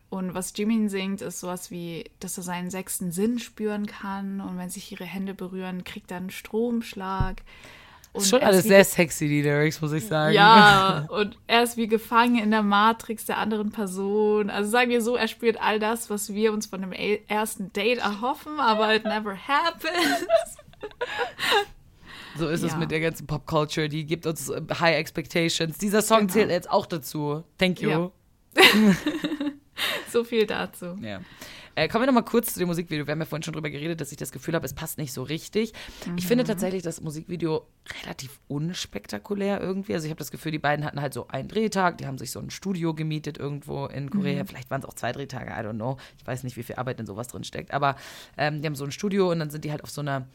[0.08, 4.56] Und was Jimin singt, ist sowas wie, dass er seinen sechsten Sinn spüren kann und
[4.58, 7.42] wenn sich ihre Hände berühren, kriegt er einen Stromschlag.
[8.16, 10.35] Ist schon alles sehr sexy, die Lyrics, muss ich sagen.
[10.35, 14.50] ja, und er ist wie gefangen in der Matrix der anderen Person.
[14.50, 17.72] Also sagen wir so, er spürt all das, was wir uns von dem e- ersten
[17.72, 20.26] Date erhoffen, aber it never happens.
[22.38, 22.79] So ist es Ja.
[22.79, 23.88] mit der ganzen Popculture.
[23.88, 25.79] Die gibt uns äh, High Expectations.
[25.79, 26.33] Dieser Song Genau.
[26.33, 27.44] zählt jetzt auch dazu.
[27.59, 27.90] Thank you.
[27.90, 28.11] Ja.
[30.11, 30.96] So viel dazu.
[31.02, 31.20] Ja.
[31.76, 33.06] Äh, kommen wir noch mal kurz zu dem Musikvideo.
[33.06, 35.12] Wir haben ja vorhin schon drüber geredet, dass ich das Gefühl habe, es passt nicht
[35.12, 35.74] so richtig.
[36.16, 36.48] Ich finde Mhm.
[36.48, 37.66] tatsächlich das Musikvideo
[38.02, 39.94] relativ unspektakulär irgendwie.
[39.94, 42.30] Also ich habe das Gefühl, die beiden hatten halt so einen Drehtag, die haben sich
[42.30, 44.42] so ein Studio gemietet irgendwo in Korea.
[44.42, 44.46] Mhm.
[44.48, 45.98] Vielleicht waren es auch zwei Drehtage, I don't know.
[46.18, 47.72] Ich weiß nicht, wie viel Arbeit in sowas drin steckt.
[47.74, 47.96] Aber
[48.38, 50.26] ähm, die haben so ein Studio und dann sind die halt auf so einer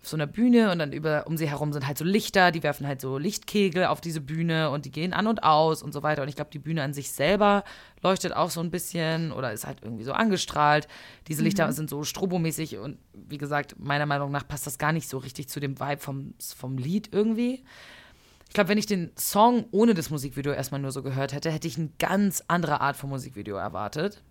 [0.00, 2.62] auf so einer Bühne und dann über um sie herum sind halt so Lichter, die
[2.62, 6.02] werfen halt so Lichtkegel auf diese Bühne und die gehen an und aus und so
[6.02, 6.22] weiter.
[6.22, 7.64] Und ich glaube, die Bühne an sich selber
[8.02, 10.86] leuchtet auch so ein bisschen oder ist halt irgendwie so angestrahlt.
[11.26, 15.08] Diese Lichter sind so strobomäßig und wie gesagt, meiner Meinung nach passt das gar nicht
[15.08, 17.64] so richtig zu dem Vibe vom, vom Lied irgendwie.
[18.46, 21.68] Ich glaube, wenn ich den Song ohne das Musikvideo erstmal nur so gehört hätte, hätte
[21.68, 24.22] ich eine ganz andere Art von Musikvideo erwartet.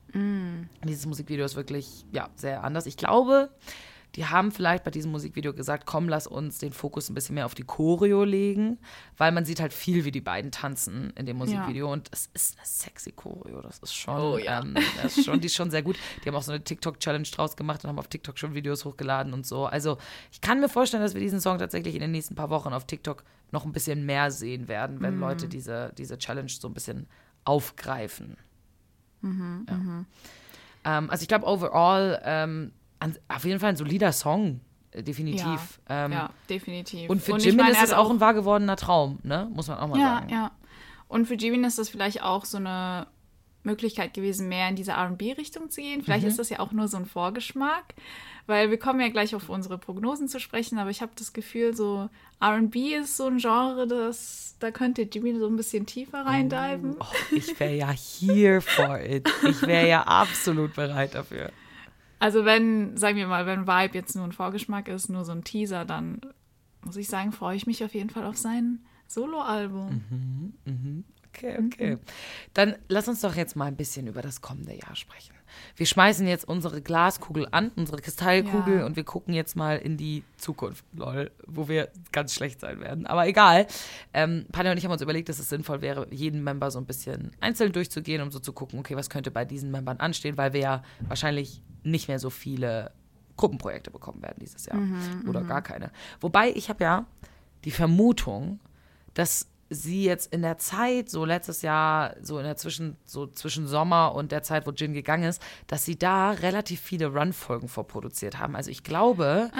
[0.88, 2.88] Dieses Musikvideo ist wirklich, ja, sehr anders.
[2.88, 3.50] Ich glaube,
[4.18, 7.46] die haben vielleicht bei diesem Musikvideo gesagt, komm, lass uns den Fokus ein bisschen mehr
[7.46, 8.80] auf die Choreo legen,
[9.16, 12.58] weil man sieht halt viel, wie die beiden tanzen in dem Musikvideo und es ist
[12.58, 14.62] eine sexy Choreo, das ist schon, Oh ja.
[14.62, 15.98] ähm, das ist schon, die ist schon sehr gut.
[16.26, 19.34] Die haben auch so eine TikTok-Challenge draus gemacht und haben auf TikTok schon Videos hochgeladen
[19.34, 19.68] und so.
[19.68, 20.00] Also
[20.32, 22.86] ich kann mir vorstellen, dass wir diesen Song tatsächlich in den nächsten paar Wochen auf
[22.88, 27.08] TikTok noch ein bisschen mehr sehen werden, wenn Leute diese, diese Challenge so ein bisschen
[27.44, 28.36] aufgreifen.
[29.24, 30.06] Ja.
[30.88, 34.60] Ähm, also ich glaube, overall ähm, an, auf jeden Fall ein solider Song,
[34.92, 35.80] äh, definitiv.
[35.90, 37.10] Ja, ähm, ja, definitiv.
[37.10, 39.50] Und für ich Jimin meine, ist es auch ein wahr gewordener Traum, ne?
[39.54, 40.30] Muss man auch mal Ja, sagen.
[40.30, 40.52] ja.
[41.08, 43.08] Und für Jimin ist das vielleicht auch so eine
[43.64, 46.00] Möglichkeit gewesen, mehr in diese RB-Richtung zu gehen.
[46.00, 46.04] Mhm.
[46.04, 47.94] Vielleicht ist das ja auch nur so ein Vorgeschmack,
[48.46, 51.76] weil wir kommen ja gleich auf unsere Prognosen zu sprechen, aber ich habe das Gefühl,
[51.76, 52.10] so
[52.44, 56.96] RB ist so ein Genre, das, da könnte Jimin so ein bisschen tiefer reindiven.
[57.00, 59.30] Oh, ich wäre ja here for it.
[59.44, 61.52] Ich wäre ja absolut bereit dafür.
[62.20, 65.44] Also wenn, sagen wir mal, wenn Vibe jetzt nur ein Vorgeschmack ist, nur so ein
[65.44, 66.22] Teaser, dann
[66.84, 70.54] muss ich sagen, freue ich mich auf jeden Fall auf sein Soloalbum.
[71.28, 71.98] Okay, okay.
[72.54, 75.37] Dann lass uns doch jetzt mal ein bisschen über das kommende Jahr sprechen.
[75.76, 78.86] Wir schmeißen jetzt unsere Glaskugel an, unsere Kristallkugel Ja.
[78.86, 83.06] und wir gucken jetzt mal in die Zukunft, lol, wo wir ganz schlecht sein werden.
[83.08, 83.68] Aber egal.
[84.14, 86.86] Ähm, Panja und ich haben uns überlegt, dass es sinnvoll wäre, jeden Member so ein
[86.86, 90.54] bisschen einzeln durchzugehen, um so zu gucken, okay, was könnte bei diesen Membern anstehen, weil
[90.54, 92.92] wir ja wahrscheinlich nicht mehr so viele
[93.38, 94.80] Gruppenprojekte bekommen werden dieses Jahr.
[95.28, 95.92] Oder gar keine.
[96.20, 97.06] Wobei ich habe ja
[97.66, 98.60] die Vermutung,
[99.14, 103.68] dass sie jetzt in der Zeit, so letztes Jahr, so in der Zwischen, so zwischen
[103.68, 108.40] Sommer und der Zeit, wo Jin gegangen ist, dass sie da relativ viele Run-Folgen vorproduziert
[108.40, 108.56] haben.
[108.56, 109.52] Also ich glaube,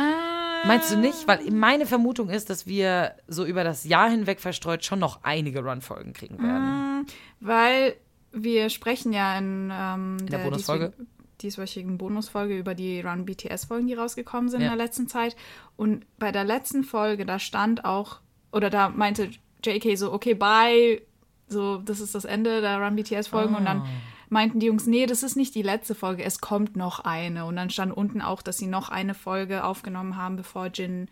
[0.66, 1.28] meinst du nicht?
[1.28, 5.64] Weil meine Vermutung ist, dass wir so über das Jahr hinweg verstreut schon noch einige
[5.64, 7.06] Run-Folgen kriegen werden.
[7.40, 7.96] Weil
[8.32, 10.86] wir sprechen ja in, ähm, der Bonusfolge?
[10.90, 11.08] dieswöchigen-
[11.42, 14.72] dieswöchigen Bonusfolge über die Run BTS-Folgen, die rausgekommen sind Ja.
[14.72, 15.36] in der letzten Zeit.
[15.76, 19.30] Und bei der letzten Folge, da stand auch, oder da meinte
[19.66, 21.02] JK so, okay, bye,
[21.48, 23.56] so, das ist das Ende der Run BTS-Folgen.
[23.56, 23.74] Und Ah.
[23.74, 23.84] dann
[24.30, 27.46] meinten die Jungs, nee, das ist nicht die letzte Folge, es kommt noch eine.
[27.46, 31.08] Und dann stand unten auch, dass sie noch eine Folge aufgenommen haben, bevor Jin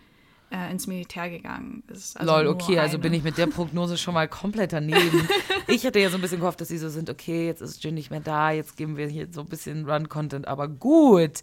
[0.52, 2.20] äh, ins Militär gegangen ist.
[2.20, 3.02] Also Lol, okay, also eine.
[3.04, 5.28] bin ich mit der Prognose schon mal komplett daneben.
[5.68, 7.96] ich hätte ja so ein bisschen gehofft, dass sie so sind, okay, jetzt ist Jin
[7.96, 11.42] nicht mehr da, jetzt geben wir hier so ein bisschen Run-Content, aber gut.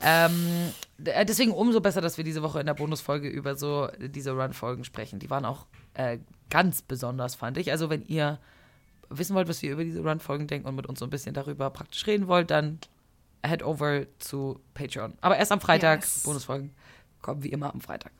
[0.00, 0.70] Ähm,
[1.04, 4.84] äh, deswegen umso besser, dass wir diese Woche in der Bonusfolge über so diese Run-Folgen
[4.84, 5.18] sprechen.
[5.18, 6.18] Die waren auch äh,
[6.50, 7.70] ganz besonders, fand ich.
[7.70, 8.38] Also wenn ihr
[9.08, 11.70] wissen wollt, was wir über diese Run-Folgen denken und mit uns so ein bisschen darüber
[11.70, 12.78] praktisch reden wollt, dann
[13.44, 15.14] head over zu Patreon.
[15.20, 16.22] Aber erst am Freitag, Yes.
[16.24, 16.70] Bonusfolgen
[17.22, 18.12] kommen wie immer am Freitag.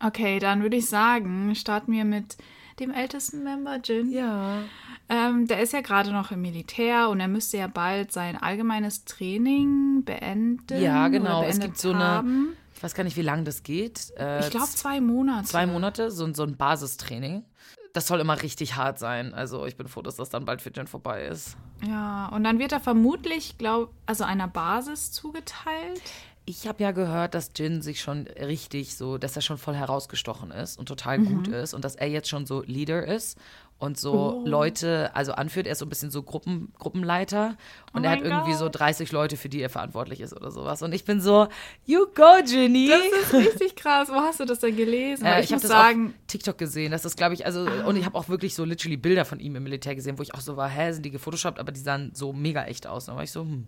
[0.00, 2.36] Okay, dann würde ich sagen, starten wir mit
[2.80, 4.10] dem ältesten Member, Jin.
[4.10, 4.62] Ja.
[5.08, 9.04] Ähm, der ist ja gerade noch im Militär und er müsste ja bald sein allgemeines
[9.04, 10.80] Training beenden.
[10.80, 11.44] Ja, genau.
[11.44, 12.56] Es gibt so eine, haben.
[12.82, 14.12] Ich weiß gar nicht, wie lange das geht.
[14.18, 15.46] Äh, Ich glaube zwei Monate.
[15.46, 17.44] zwei Monate, so, so ein Basistraining.
[17.92, 19.34] Das soll immer richtig hart sein.
[19.34, 21.56] Also ich bin froh, dass das dann bald für Jen vorbei ist.
[21.86, 26.02] Ja, und dann wird er vermutlich, glaub, also einer Basis zugeteilt.
[26.44, 30.50] Ich habe ja gehört, dass Jin sich schon richtig so, dass er schon voll herausgestochen
[30.50, 33.38] ist und total gut ist und dass er jetzt schon so Leader ist
[33.82, 35.66] und so Leute, also anführt.
[35.66, 37.56] Er ist so ein bisschen so Gruppen, Gruppenleiter
[37.92, 38.58] und Oh er hat irgendwie Gott.
[38.60, 40.82] so 30 Leute, für die er verantwortlich ist oder sowas.
[40.82, 41.48] Und ich bin so,
[41.84, 42.88] you go, Ginny.
[42.88, 44.08] Das ist richtig krass.
[44.08, 45.26] Wo hast du das denn gelesen?
[45.26, 46.92] Äh, ich, ich habe das sagen, auf TikTok gesehen.
[46.92, 49.56] Das ist, glaube ich, also, und ich habe auch wirklich so literally Bilder von ihm
[49.56, 52.12] im Militär gesehen, wo ich auch so war, hä, sind die gefotoshoppt, aber die sahen
[52.14, 53.06] so mega echt aus.
[53.06, 53.66] Da war ich so, hm.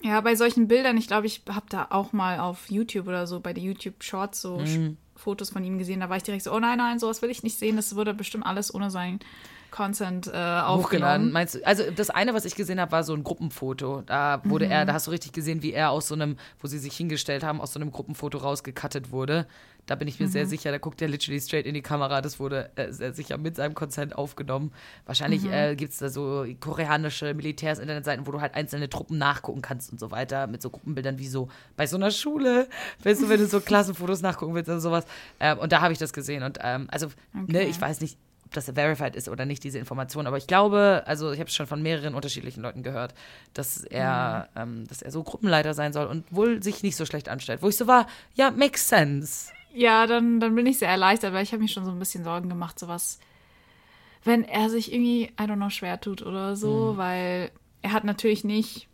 [0.00, 3.40] Ja, bei solchen Bildern, ich glaube, ich habe da auch mal auf YouTube oder so,
[3.40, 4.96] bei den YouTube Shorts so Mhm.
[5.18, 6.00] Fotos von ihm gesehen.
[6.00, 7.76] Da war ich direkt so, oh nein, nein, sowas will ich nicht sehen.
[7.76, 9.20] Das wurde bestimmt alles ohne sein
[9.70, 11.32] Content äh, aufgenommen.
[11.32, 14.02] Meinst du, also das eine, was ich gesehen habe, war so ein Gruppenfoto.
[14.06, 14.86] Da wurde er, Mhm.
[14.88, 17.60] da hast du richtig gesehen, wie er aus so einem, wo sie sich hingestellt haben,
[17.60, 19.46] aus so einem Gruppenfoto rausgekattet wurde.
[19.86, 20.30] Da bin ich mir Mhm.
[20.32, 22.20] sehr sicher, da guckt er literally straight in die Kamera.
[22.20, 24.70] Das wurde äh, sehr sicher mit seinem Consent aufgenommen.
[25.06, 25.52] Wahrscheinlich Mhm.
[25.52, 29.90] äh, gibt es da so koreanische Militärs, Internetseiten, wo du halt einzelne Truppen nachgucken kannst
[29.90, 32.68] und so weiter, mit so Gruppenbildern wie so bei so einer Schule.
[33.04, 35.06] Weißt du, wenn du so Klassenfotos nachgucken willst oder sowas.
[35.40, 36.42] Ähm, und da habe ich das gesehen.
[36.42, 37.66] Und ähm, also, ne, Okay.
[37.70, 38.18] ich weiß nicht,
[38.48, 40.26] ob das verified ist oder nicht, diese Information.
[40.26, 43.14] Aber ich glaube, also ich habe es schon von mehreren unterschiedlichen Leuten gehört,
[43.52, 47.28] dass er, ähm, dass er so Gruppenleiter sein soll und wohl sich nicht so schlecht
[47.28, 47.60] anstellt.
[47.62, 49.52] Wo ich so war, ja, makes sense.
[49.74, 52.24] Ja, dann, dann bin ich sehr erleichtert, weil ich habe mir schon so ein bisschen
[52.24, 53.18] Sorgen gemacht, sowas,
[54.24, 57.50] wenn er sich irgendwie, I don't know, schwer tut oder so, weil
[57.82, 58.88] er hat natürlich nicht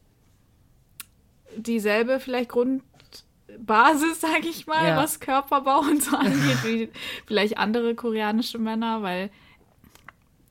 [1.57, 4.97] dieselbe vielleicht Grundbasis, sage ich mal, Ja.
[4.97, 6.89] was Körperbau und so angeht, wie
[7.27, 9.31] vielleicht andere koreanische Männer, weil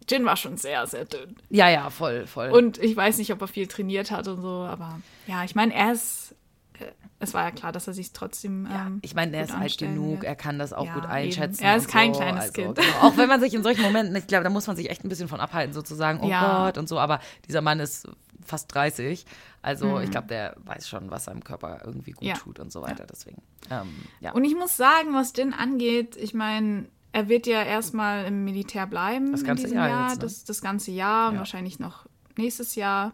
[0.10, 1.36] Jin war schon sehr, sehr dünn.
[1.50, 2.50] Ja, ja, voll, voll.
[2.52, 5.74] Und ich weiß nicht, ob er viel trainiert hat und so, aber ja, ich meine,
[5.74, 6.36] er ist,
[6.80, 6.86] äh,
[7.20, 8.68] es war ja klar, dass er sich trotzdem.
[8.70, 10.24] Ja, ähm, ich meine, er ist alt genug, wird.
[10.26, 11.12] er kann das auch Ja, gut eben.
[11.13, 11.63] einschätzen.
[11.63, 12.20] Er ist kein so.
[12.20, 12.76] kleines also, Kind.
[12.76, 12.88] Genau.
[13.02, 15.10] Auch wenn man sich in solchen Momenten, ich glaube, da muss man sich echt ein
[15.10, 16.66] bisschen von abhalten, sozusagen, oh Ja.
[16.66, 18.08] Gott und so, aber dieser Mann ist
[18.46, 19.26] fast 30,
[19.62, 22.28] also ich glaube, der weiß schon, was seinem Körper irgendwie gut Mhm.
[22.28, 22.34] Ja.
[22.36, 23.88] tut und so weiter, deswegen, ähm,
[24.20, 24.34] ja.
[24.34, 28.86] Und ich muss sagen, was Jin angeht, ich meine, er wird ja erstmal im Militär
[28.88, 30.23] bleiben Das ganze in diesem Jahr Jahr, jetzt, ne?
[30.23, 31.39] das, das ganze Jahr und Ja.
[31.39, 32.06] wahrscheinlich noch
[32.38, 33.13] nächstes Jahr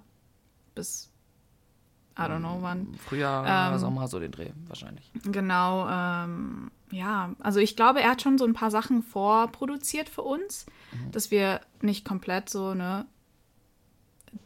[0.74, 1.12] bis
[2.18, 2.96] I don't know wann.
[3.06, 5.10] Frühjahr, ähm, Sommer, so den Dreh, wahrscheinlich.
[5.24, 10.24] Genau, ähm, ja, also ich glaube, er hat schon so ein paar Sachen vorproduziert für
[10.24, 11.12] uns, Mhm.
[11.12, 13.06] dass wir nicht komplett so, ne,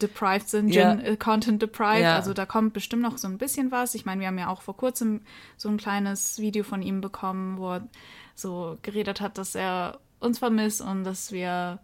[0.02, 0.94] deprived sind, Ja.
[0.96, 2.02] Gen- äh, Content deprived.
[2.04, 2.16] Ja.
[2.16, 3.96] Also da kommt bestimmt noch so ein bisschen was.
[3.96, 5.22] Ich meine, wir haben ja auch vor kurzem
[5.58, 7.88] so ein kleines Video von ihm bekommen, wo er
[8.36, 11.80] so geredet hat, dass er uns vermisst und dass wir,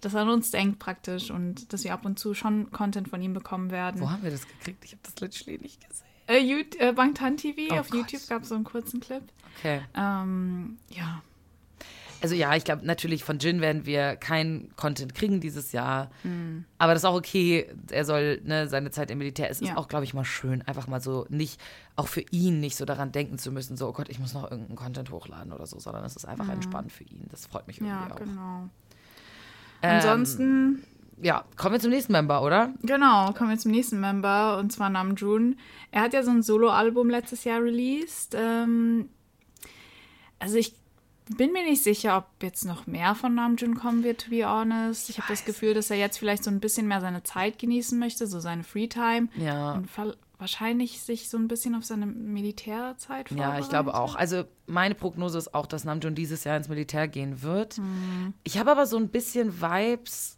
[0.00, 3.20] dass er an uns denkt praktisch und dass wir ab und zu schon Content von
[3.22, 4.00] ihm bekommen werden.
[4.00, 4.84] Wo haben wir das gekriegt?
[4.84, 6.06] Ich habe das literally nicht gesehen.
[6.28, 8.10] Äh, äh, Bangtan TV, Oh auf Gott.
[8.10, 9.22] YouTube gab es so einen kurzen Clip.
[9.58, 9.80] Okay.
[9.96, 11.22] Ähm, ja.
[12.20, 16.10] Also ja, ich glaube, natürlich von Jin werden wir keinen Content kriegen dieses Jahr.
[16.24, 16.64] Mhm.
[16.78, 17.66] Aber das ist auch okay.
[17.92, 19.48] Er soll ne, seine Zeit im Militär.
[19.50, 19.76] Es ist Ja.
[19.76, 21.60] auch, glaube ich, mal schön, einfach mal so nicht,
[21.94, 24.50] auch für ihn nicht so daran denken zu müssen, so, oh Gott, ich muss noch
[24.50, 27.26] irgendeinen Content hochladen oder so, sondern es ist einfach entspannt für ihn.
[27.30, 28.08] Das freut mich irgendwie Mhm.
[28.08, 28.18] Ja, auch.
[28.18, 28.68] genau.
[29.82, 30.82] Ähm, Ansonsten,
[31.22, 32.72] Ja, kommen wir zum nächsten Member, oder?
[32.82, 35.56] genau, kommen wir zum nächsten Member und zwar Namjoon.
[35.92, 38.34] Er hat ja so ein Solo-Album letztes Jahr released.
[38.36, 39.08] Ähm,
[40.40, 40.74] also ich
[41.36, 45.10] bin mir nicht sicher, ob jetzt noch mehr von Namjoon kommen wird, to be honest.
[45.10, 47.98] Ich habe das Gefühl, dass er jetzt vielleicht so ein bisschen mehr seine Zeit genießen
[47.98, 49.28] möchte, so seine Freetime.
[49.36, 49.72] Ja.
[49.74, 49.88] Und
[50.38, 54.12] wahrscheinlich sich so ein bisschen auf seine Militärzeit Ja, ich glaube auch.
[54.12, 54.20] vorbereitet.
[54.20, 57.78] Also meine Prognose ist auch, dass Namjoon dieses Jahr ins Militär gehen wird.
[57.78, 58.34] Mhm.
[58.44, 60.36] Ich habe aber so ein bisschen Vibes,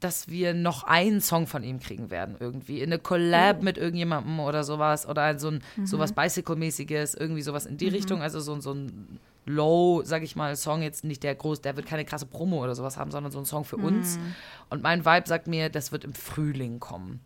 [0.00, 2.78] dass wir noch einen Song von ihm kriegen werden irgendwie.
[2.80, 5.08] In eine Collab mit irgendjemandem oder sowas.
[5.08, 5.86] Oder so ein Mhm.
[5.86, 8.22] sowas Bicycle-mäßiges, irgendwie sowas in die Richtung.
[8.22, 11.86] Also so, so ein Low, sag ich mal, Song jetzt nicht der groß, der wird
[11.86, 14.18] keine krasse Promo oder sowas haben, sondern so ein Song für uns.
[14.18, 14.34] Mhm.
[14.70, 17.20] Und mein Vibe sagt mir, das wird im Frühling kommen.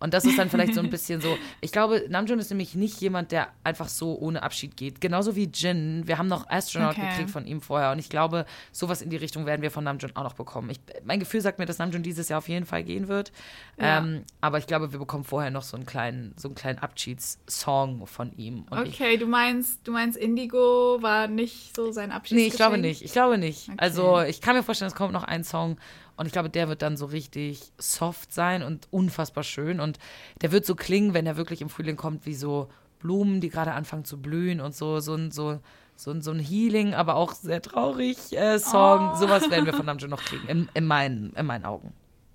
[0.00, 1.36] Und das ist dann vielleicht so ein bisschen so.
[1.60, 5.00] Ich glaube, Namjoon ist nämlich nicht jemand, der einfach so ohne Abschied geht.
[5.00, 6.02] Genauso wie Jin.
[6.06, 7.08] Wir haben noch Astronaut Okay.
[7.10, 7.90] gekriegt von ihm vorher.
[7.92, 10.70] Und ich glaube, sowas in die Richtung werden wir von Namjoon auch noch bekommen.
[10.70, 13.32] Ich, mein Gefühl sagt mir, dass Namjoon dieses Jahr auf jeden Fall gehen wird.
[13.78, 13.98] Ja.
[13.98, 18.06] Ähm, aber ich glaube, wir bekommen vorher noch so einen kleinen, so einen kleinen Abschiedssong
[18.06, 18.64] von ihm.
[18.70, 22.38] Und ich, Okay, du meinst, du meinst Indigo war nicht so sein Abschied?
[22.38, 23.02] Nee, ich glaube nicht.
[23.02, 23.68] Ich glaube nicht.
[23.68, 23.76] Okay.
[23.78, 25.76] Also ich kann mir vorstellen, es kommt noch ein Song
[26.18, 29.98] und ich glaube, der wird dann so richtig soft sein und unfassbar schön und
[30.42, 33.72] der wird so klingen, wenn er wirklich im Frühling kommt, wie so Blumen, die gerade
[33.72, 35.60] anfangen zu blühen und so so ein so
[35.94, 39.10] so ein, so ein Healing, aber auch sehr traurig äh, Song.
[39.12, 39.16] Oh.
[39.16, 41.92] Sowas werden wir von Namjoon noch kriegen, in, in, meinen, in meinen Augen.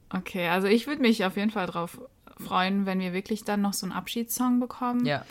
[0.09, 2.01] Okay, also ich würde mich auf jeden Fall drauf
[2.37, 5.05] freuen, wenn wir wirklich dann noch so einen Abschiedssong bekommen.
[5.05, 5.25] Ja.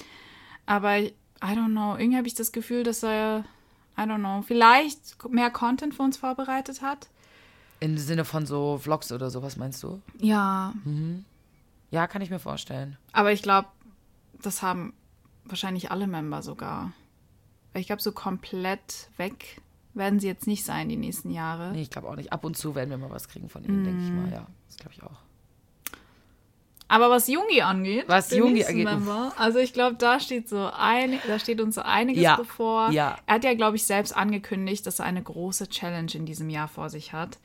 [0.64, 1.12] Aber I
[1.42, 3.44] don't know, irgendwie habe ich das Gefühl, dass er,
[3.98, 7.08] I don't know, vielleicht mehr Content für uns vorbereitet hat.
[7.82, 10.00] Im Sinne von so Vlogs oder sowas, meinst du?
[10.18, 10.72] Ja,
[11.90, 12.96] Ja, kann ich mir vorstellen.
[13.12, 13.68] aber ich glaube,
[14.40, 14.92] das haben
[15.44, 16.92] wahrscheinlich alle Member sogar.
[17.72, 19.60] Weil ich glaube, so komplett weg
[19.94, 21.72] werden sie jetzt nicht sein die nächsten Jahre.
[21.72, 22.32] Nee, ich glaube auch nicht.
[22.32, 24.30] Ab und zu werden wir mal was kriegen von ihm, denke ich mal.
[24.30, 25.16] Ja, das glaube ich auch.
[26.88, 28.84] Aber was Jungi angeht, Was Jungi angeht.
[28.84, 32.90] Member, also ich glaube, da steht so ein, da steht uns so einiges Ja, bevor.
[32.90, 33.16] ja.
[33.26, 36.68] Er hat ja, glaube ich, selbst angekündigt, dass er eine große Challenge in diesem Jahr
[36.68, 37.38] vor sich hat,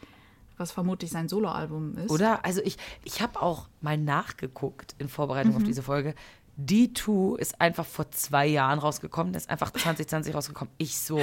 [0.58, 2.10] was vermutlich sein Soloalbum ist.
[2.10, 2.43] Oder?
[2.43, 6.15] Also ich, ich habe auch mal nachgeguckt in Vorbereitung auf diese Folge.
[6.60, 10.74] D2 ist einfach vor zwei Jahren rausgekommen, ist einfach 2020 rausgekommen.
[10.80, 11.20] Ich so,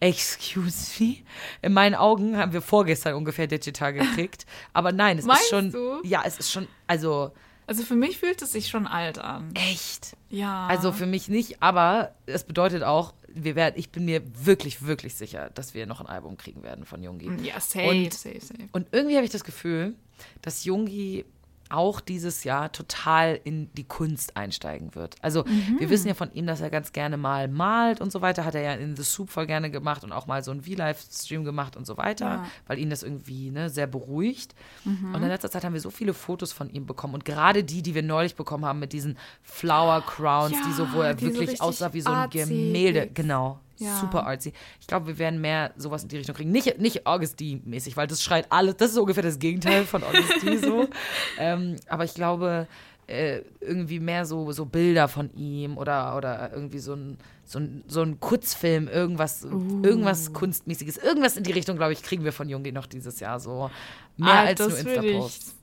[0.00, 1.16] excuse me?
[1.62, 4.46] In meinen Augen haben wir vorgestern ungefähr Digital gekriegt.
[4.72, 5.70] Aber nein, es Meinst ist schon.
[5.72, 6.00] du?
[6.04, 7.32] Ja, es ist schon, also
[7.66, 9.52] Also für mich fühlt es sich schon alt an.
[9.54, 10.16] echt.
[10.28, 10.66] Ja.
[10.66, 15.14] Also für mich nicht, aber es bedeutet auch, wir werden, ich bin mir wirklich, wirklich
[15.14, 17.30] sicher, dass wir noch ein Album kriegen werden von Jungi.
[17.44, 18.68] ja, safe, Und- safe, safe.
[18.72, 19.94] Und irgendwie habe ich das Gefühl,
[20.42, 21.24] dass Jungi
[21.70, 25.16] auch dieses Jahr total in die Kunst einsteigen wird.
[25.22, 25.44] Also
[25.78, 28.44] wir wissen ja von ihm, dass er ganz gerne mal malt und so weiter.
[28.44, 31.44] Hat er ja in The Soup voll gerne gemacht und auch mal so einen V-Live-Stream
[31.44, 32.46] gemacht und so weiter, Ja.
[32.66, 34.54] weil ihn das irgendwie ne, sehr beruhigt.
[34.84, 37.82] Und in letzter Zeit haben wir so viele Fotos von ihm bekommen und gerade die,
[37.82, 41.20] die wir neulich bekommen haben mit diesen Flower Crowns, die so, wo Ja, er so
[41.22, 42.30] wirklich richtig aussah wie so ein.
[42.30, 43.08] Gemälde.
[43.12, 43.60] Genau.
[43.78, 43.96] Ja.
[44.00, 44.52] Super artsy.
[44.80, 46.50] Ich glaube, wir werden mehr sowas in die Richtung kriegen.
[46.50, 48.76] Nicht, nicht August-mäßig, weil das schreit alles.
[48.76, 50.88] Das ist ungefähr das Gegenteil von August so.
[51.38, 52.66] ähm, aber ich glaube,
[53.06, 57.84] äh, irgendwie mehr so, so Bilder von ihm oder, oder irgendwie so ein, so ein,
[57.86, 59.82] so ein Kurzfilm, irgendwas, Uh.
[59.82, 60.96] irgendwas Kunstmäßiges.
[60.96, 63.70] Irgendwas in die Richtung, glaube ich, kriegen wir von Jungi noch dieses Jahr so.
[64.16, 65.54] Mehr Ah, als nur Insta-Posts.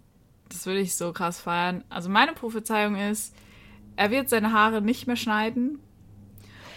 [0.49, 1.83] das würde ich so krass feiern.
[1.89, 3.33] Also meine Prophezeiung ist,
[3.95, 5.79] er wird seine Haare nicht mehr schneiden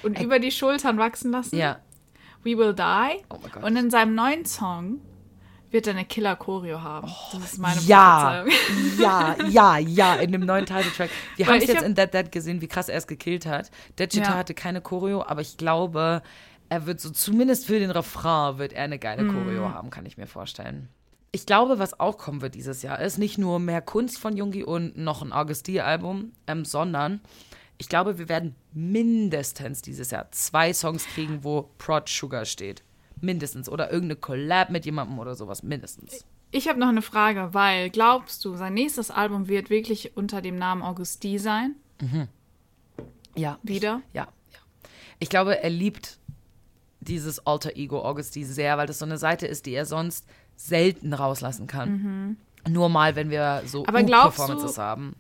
[0.03, 1.57] und über die Schultern wachsen lassen.
[1.57, 1.81] Ja.
[2.43, 3.25] We Will Die.
[3.31, 3.63] Oh mein Gott.
[3.65, 5.01] Und in seinem neuen Song
[5.71, 7.09] wird er eine Killer-Choreo haben.
[7.33, 8.45] das ist meine Ja,
[8.99, 11.11] ja, ja, ja, in dem neuen Titeltrack.
[11.37, 13.71] Wir haben es jetzt hab- in Dead Dead gesehen, wie krass er es gekillt hat.
[13.99, 14.37] Dead Cheetah Ja.
[14.37, 16.23] hatte keine Choreo, aber ich glaube,
[16.69, 19.33] er wird so, zumindest für den Refrain, wird er eine geile Mhm.
[19.35, 20.89] Choreo haben, kann ich mir vorstellen.
[21.33, 24.63] Ich glaube, was auch kommen wird dieses Jahr, ist nicht nur mehr Kunst von Jungi
[24.63, 27.21] und noch ein Augusty-Album, ähm, sondern
[27.79, 32.83] ich glaube, wir werden mindestens dieses Jahr zwei Songs kriegen, wo Prod Sugar steht.
[33.21, 33.69] Mindestens.
[33.69, 35.63] Oder irgendeine Collab mit jemandem oder sowas.
[35.63, 36.25] Mindestens.
[36.53, 40.57] Ich habe noch eine Frage, weil glaubst du, sein nächstes Album wird wirklich unter dem
[40.57, 41.75] Namen Augusti sein?
[43.35, 43.59] Ja.
[43.63, 44.03] Wieder?
[44.13, 44.59] Ja, ja.
[45.19, 46.19] Ich glaube, er liebt
[47.01, 51.13] dieses Alter Ego Augusty sehr, weil das so eine Seite ist, die er sonst selten
[51.13, 52.37] rauslassen kann.
[52.69, 53.87] Nur mal, wenn wir so Mhm.
[53.89, 55.17] Aber glaubst Performances du- haben.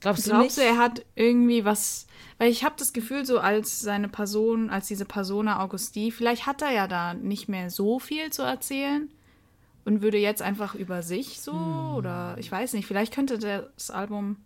[0.00, 0.58] Glaubst du Glaubst nicht?
[0.58, 2.06] du, er hat irgendwie was.
[2.38, 6.62] Weil ich habe das Gefühl, so als seine Person, als diese Persona Augusti, vielleicht hat
[6.62, 9.10] er ja da nicht mehr so viel zu erzählen
[9.84, 11.94] und würde jetzt einfach über sich so Hm.
[11.96, 14.36] oder ich weiß nicht, vielleicht könnte das Album.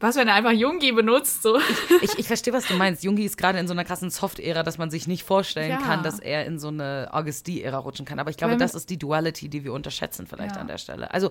[0.00, 1.42] Was, wenn er einfach Jungi benutzt?
[1.42, 1.58] So.
[2.02, 3.02] ich, ich verstehe, was du meinst.
[3.02, 5.78] Jungi ist gerade in so einer krassen Soft-Ära, dass man sich nicht vorstellen Ja.
[5.78, 8.18] kann, dass er in so eine Augusty-Ära rutschen kann.
[8.18, 10.60] Aber ich glaube, das ist die Duality, die wir unterschätzen vielleicht Ja.
[10.60, 11.10] an der Stelle.
[11.14, 11.30] Also,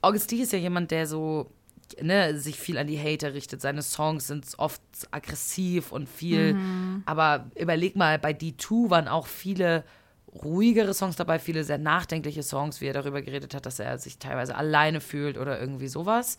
[0.00, 1.50] Augusty ist ja jemand, der so
[2.00, 3.60] ne, sich viel an die Hater richtet.
[3.60, 6.54] Seine Songs sind oft aggressiv und viel.
[6.54, 7.02] Mhm.
[7.06, 9.84] Aber überleg mal, bei D2 waren auch viele
[10.32, 14.18] ruhigere Songs dabei, viele sehr nachdenkliche Songs, wie er darüber geredet hat, dass er sich
[14.18, 16.38] teilweise alleine fühlt oder irgendwie sowas.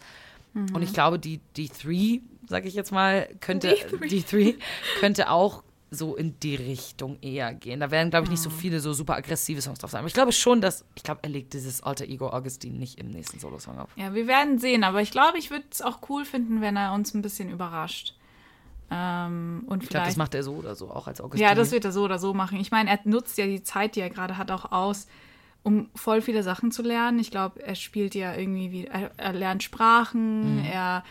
[0.56, 3.76] Und ich glaube, die, die Three, sag ich jetzt mal, könnte,
[4.10, 4.56] die Three
[5.00, 5.64] könnte auch
[5.94, 7.80] so in die Richtung eher gehen.
[7.80, 10.00] Da werden, glaube ich, nicht so viele so super aggressive Songs drauf sein.
[10.00, 13.10] Aber ich glaube schon, dass, ich glaube, er legt dieses Alter Ego Augustine nicht im
[13.10, 13.90] nächsten Solo-Song auf.
[13.96, 16.94] Ja, wir werden sehen, aber ich glaube, ich würde es auch cool finden, wenn er
[16.94, 18.16] uns ein bisschen überrascht.
[18.92, 21.50] Ähm, und Ich glaube, das macht er so oder so, auch als Augustine.
[21.50, 22.60] Ja, das wird er so oder so machen.
[22.60, 25.08] Ich meine, er nutzt ja die Zeit, die er gerade hat, auch aus,
[25.64, 27.20] um voll viele Sachen zu lernen.
[27.20, 30.66] Ich glaube, er spielt ja irgendwie, wie, er, er lernt Sprachen, Mhm.
[30.66, 31.04] er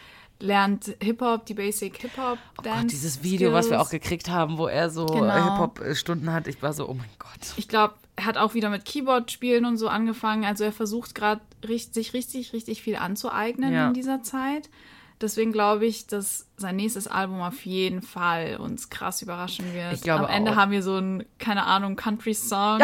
[0.43, 2.39] lernt Hip-Hop, die Basic Hip-Hop.
[2.59, 5.33] Oh Gott, dieses Video, was wir auch gekriegt haben, wo er so Genau.
[5.33, 7.31] Hip-Hop-Stunden hat, ich war so, oh mein Gott.
[7.57, 10.45] Ich glaube, er hat auch wieder mit Keyboard-Spielen und so angefangen.
[10.45, 13.89] Also er versucht gerade sich richtig, richtig viel anzueignen Ja.
[13.89, 14.69] in dieser Zeit.
[15.21, 19.93] Deswegen glaube ich, dass sein nächstes Album auf jeden Fall uns krass überraschen wird.
[19.93, 20.57] Ich glaube Am Ende auch.
[20.57, 22.81] haben wir so einen, keine Ahnung, Country-Song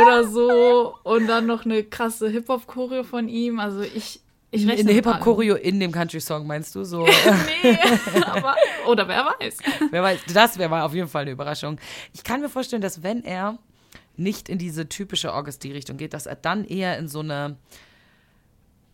[0.00, 3.60] oder so und dann noch eine krasse Hip-Hop-Choreo von ihm.
[3.60, 4.20] Also ich,
[4.54, 4.94] ich rechne In der.
[4.96, 6.84] Hip-Hop-Choreo in dem Country-Song, meinst du?
[6.84, 7.06] So,
[7.62, 7.78] Nee,
[8.24, 8.54] aber,
[8.86, 9.58] oder wer weiß.
[9.90, 11.78] wer weiß, das wäre mal auf jeden Fall eine Überraschung.
[12.12, 13.58] Ich kann mir vorstellen, dass wenn er
[14.16, 17.56] nicht in diese typische Augusty-Richtung geht, dass er dann eher in so eine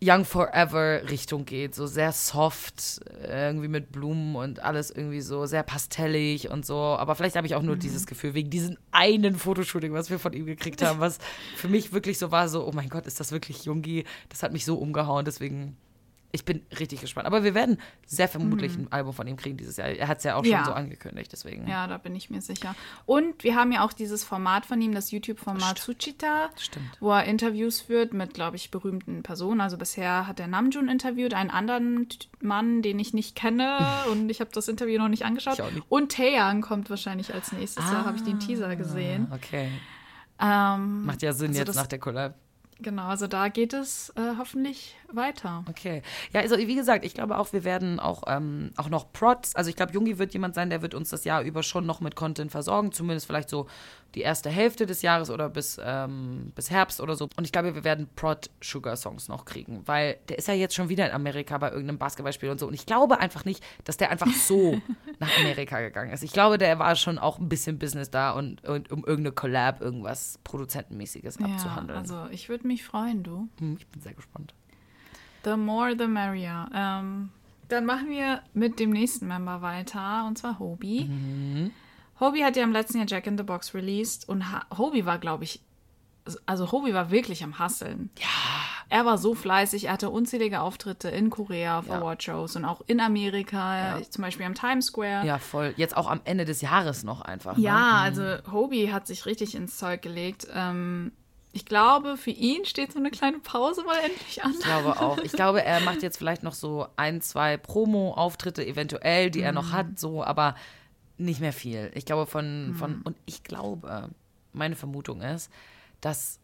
[0.02, 5.44] Young Forever Richtung geht, so sehr soft, äh, irgendwie mit Blumen und alles irgendwie so
[5.44, 6.76] sehr pastellig und so.
[6.76, 10.32] Aber vielleicht habe ich auch nur dieses Gefühl wegen diesem einen Fotoshooting, was wir von
[10.32, 11.18] ihm gekriegt haben, was
[11.54, 14.04] für mich wirklich so war, so, oh mein Gott, ist das wirklich Jungi?
[14.30, 15.76] Das hat mich so umgehauen, deswegen,
[16.32, 17.26] ich bin richtig gespannt.
[17.26, 19.88] Aber wir werden sehr vermutlich ein Album von ihm kriegen dieses Jahr.
[19.88, 20.64] Er hat es ja auch schon Ja.
[20.64, 21.66] so angekündigt, deswegen.
[21.66, 22.74] Ja, da bin ich mir sicher.
[23.04, 26.50] Und wir haben ja auch dieses Format von ihm, das YouTube-Format Suchita,
[27.00, 29.60] wo er Interviews führt mit, glaube ich, berühmten Personen.
[29.60, 32.08] Also bisher hat er Namjoon interviewt, einen anderen
[32.40, 33.78] Mann, den ich nicht kenne
[34.12, 35.58] und ich habe das Interview noch nicht angeschaut.
[35.72, 35.84] Nicht.
[35.88, 37.84] Und Taeyang kommt wahrscheinlich als nächstes.
[37.84, 39.26] Da habe ich den Teaser gesehen.
[39.32, 39.68] Okay.
[40.40, 42.34] Ähm, Macht ja Sinn Also jetzt nach der Collab.
[42.82, 45.64] Genau, also da geht es äh, hoffentlich weiter.
[45.68, 46.02] Okay.
[46.32, 49.70] Ja, also wie gesagt, ich glaube auch, wir werden auch, ähm, auch noch Prods, also
[49.70, 52.16] ich glaube, Jungi wird jemand sein, der wird uns das Jahr über schon noch mit
[52.16, 53.66] Content versorgen, zumindest vielleicht so
[54.14, 57.28] die erste Hälfte des Jahres oder bis, ähm, bis Herbst oder so.
[57.36, 61.06] Und ich glaube, wir werden Prod-Sugar-Songs noch kriegen, weil der ist ja jetzt schon wieder
[61.06, 62.66] in Amerika bei irgendeinem Basketballspiel und so.
[62.66, 64.80] Und ich glaube einfach nicht, dass der einfach so
[65.18, 66.22] nach Amerika gegangen ist.
[66.22, 69.80] Ich glaube, der war schon auch ein bisschen Business da und, und um irgendeine Collab,
[69.80, 71.98] irgendwas Produzentenmäßiges Ja, abzuhandeln.
[71.98, 73.48] also ich würde mich freuen, du.
[73.58, 74.54] Hm, ich bin sehr gespannt.
[75.44, 76.68] The more, the merrier.
[76.74, 77.30] Ähm,
[77.68, 81.04] dann machen wir mit dem nächsten Member weiter, und zwar Hobie.
[81.04, 81.70] Mhm.
[82.20, 85.18] Hobie hat ja im letzten Jahr Jack in the Box released und ha Hobie war,
[85.18, 85.60] glaube ich,
[86.46, 88.10] also Hobie war wirklich am Hasseln.
[88.18, 88.26] Ja.
[88.90, 91.94] Er war so fleißig, er hatte unzählige Auftritte in Korea auf Ja.
[91.98, 95.24] Awardshows und auch in Amerika, zum Beispiel am Times Square.
[95.26, 95.72] Ja, voll.
[95.76, 97.56] Jetzt auch am Ende des Jahres noch einfach.
[97.56, 97.62] Ne?
[97.64, 100.46] Ja, also Hobie hat sich richtig ins Zeug gelegt.
[100.54, 101.12] Ähm,
[101.52, 104.52] ich glaube, für ihn steht so eine kleine Pause mal endlich an.
[104.52, 105.18] Ich glaube auch.
[105.18, 109.56] Ich glaube, er macht jetzt vielleicht noch so ein, zwei Promo-Auftritte eventuell, die er Mhm.
[109.56, 110.54] noch hat, so, aber
[111.20, 111.90] nicht mehr viel.
[111.94, 114.10] Ich glaube von, von und ich glaube,
[114.52, 115.50] meine Vermutung ist,
[116.00, 116.38] dass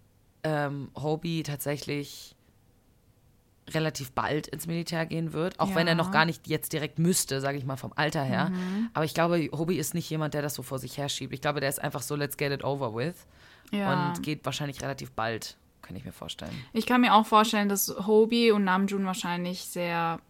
[0.45, 2.35] ähm, Hobie tatsächlich
[3.71, 5.97] relativ bald ins Militär gehen wird, auch wenn er Ja.
[5.97, 8.51] noch gar nicht jetzt direkt müsste, sage ich mal vom Alter her.
[8.51, 8.91] Mhm.
[8.95, 11.33] Aber ich glaube, Hobie ist nicht jemand, der das so vor sich herschiebt.
[11.35, 13.27] Ich glaube, der ist einfach so, let's get it over with
[13.73, 13.93] Ja.
[14.13, 16.53] und geht wahrscheinlich relativ bald, kann ich mir vorstellen.
[16.75, 20.21] Ich kann mir auch vorstellen, dass Hobie und Namjoon wahrscheinlich sehr,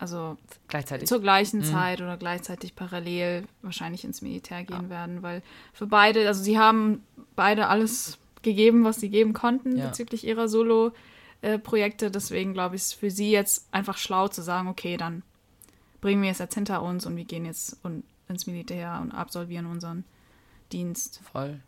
[0.00, 0.36] also
[0.68, 1.06] Gleichzeitig.
[1.08, 1.64] zur gleichen Mhm.
[1.64, 5.42] Zeit oder gleichzeitig parallel wahrscheinlich ins Militär gehen werden, weil
[5.72, 7.04] für beide, also sie haben
[7.36, 9.88] beide alles gegeben, was sie geben konnten Ja.
[9.88, 10.48] bezüglich ihrer
[11.42, 12.10] Solo-Projekte.
[12.10, 15.22] Deswegen glaube ich, ist für sie jetzt einfach schlau zu sagen, okay, dann
[16.00, 19.66] bringen wir es jetzt hinter uns und wir gehen jetzt und ins Militär und absolvieren
[19.66, 20.04] unseren
[20.72, 21.20] Dienst.
[21.32, 21.60] Voll.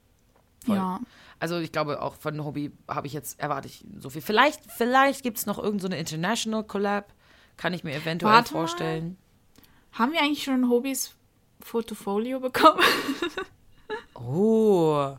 [0.64, 0.76] Voll.
[0.76, 1.01] Ja.
[1.41, 4.22] Also ich glaube, auch von Hobby habe ich jetzt, erwarte ich so viel.
[4.22, 7.12] Vielleicht, vielleicht gibt es noch irgendeine so eine International Collab.
[7.57, 8.61] Kann ich mir eventuell Warte mal.
[8.61, 9.16] vorstellen.
[9.92, 11.14] Haben wir eigentlich schon Hobbys
[11.61, 12.80] Fotofolio bekommen?
[14.14, 15.16] Oh.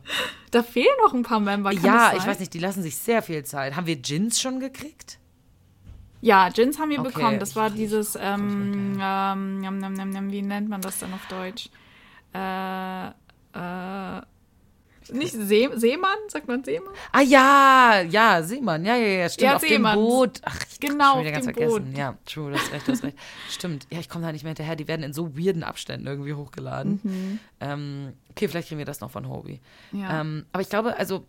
[0.50, 1.70] da fehlen noch ein paar Member.
[1.74, 3.76] Kann ja, ich weiß nicht, die lassen sich sehr viel Zeit.
[3.76, 5.18] Haben wir Gins schon gekriegt?
[6.22, 7.38] Ja, Gins haben wir Okay, bekommen.
[7.38, 11.68] Das war dieses, ähm, ähm, wie nennt man das dann auf Deutsch?
[12.32, 14.22] Äh, äh,
[15.12, 16.16] nicht See Seemann?
[16.28, 16.92] Sagt man Seemann?
[17.12, 18.84] Ah ja, ja, Seemann.
[18.84, 19.42] Ja, ja, ja, stimmt.
[19.50, 19.98] Ja, auf Seemann.
[19.98, 20.40] dem Boot.
[20.44, 21.84] Ach, ich Genau, schon wieder ganz vergessen.
[21.84, 21.96] Boot.
[21.98, 23.18] Ja, true, du hast recht, du hast recht.
[23.50, 23.86] Stimmt.
[23.90, 24.76] Ja, ich komme da nicht mehr hinterher.
[24.76, 27.40] Die werden in so weirden Abständen irgendwie hochgeladen.
[27.60, 29.60] Ähm, okay, vielleicht kriegen wir das noch von Hobie.
[29.92, 30.00] Mhm.
[30.00, 30.20] Ja.
[30.20, 31.24] Ähm, aber ich glaube, also,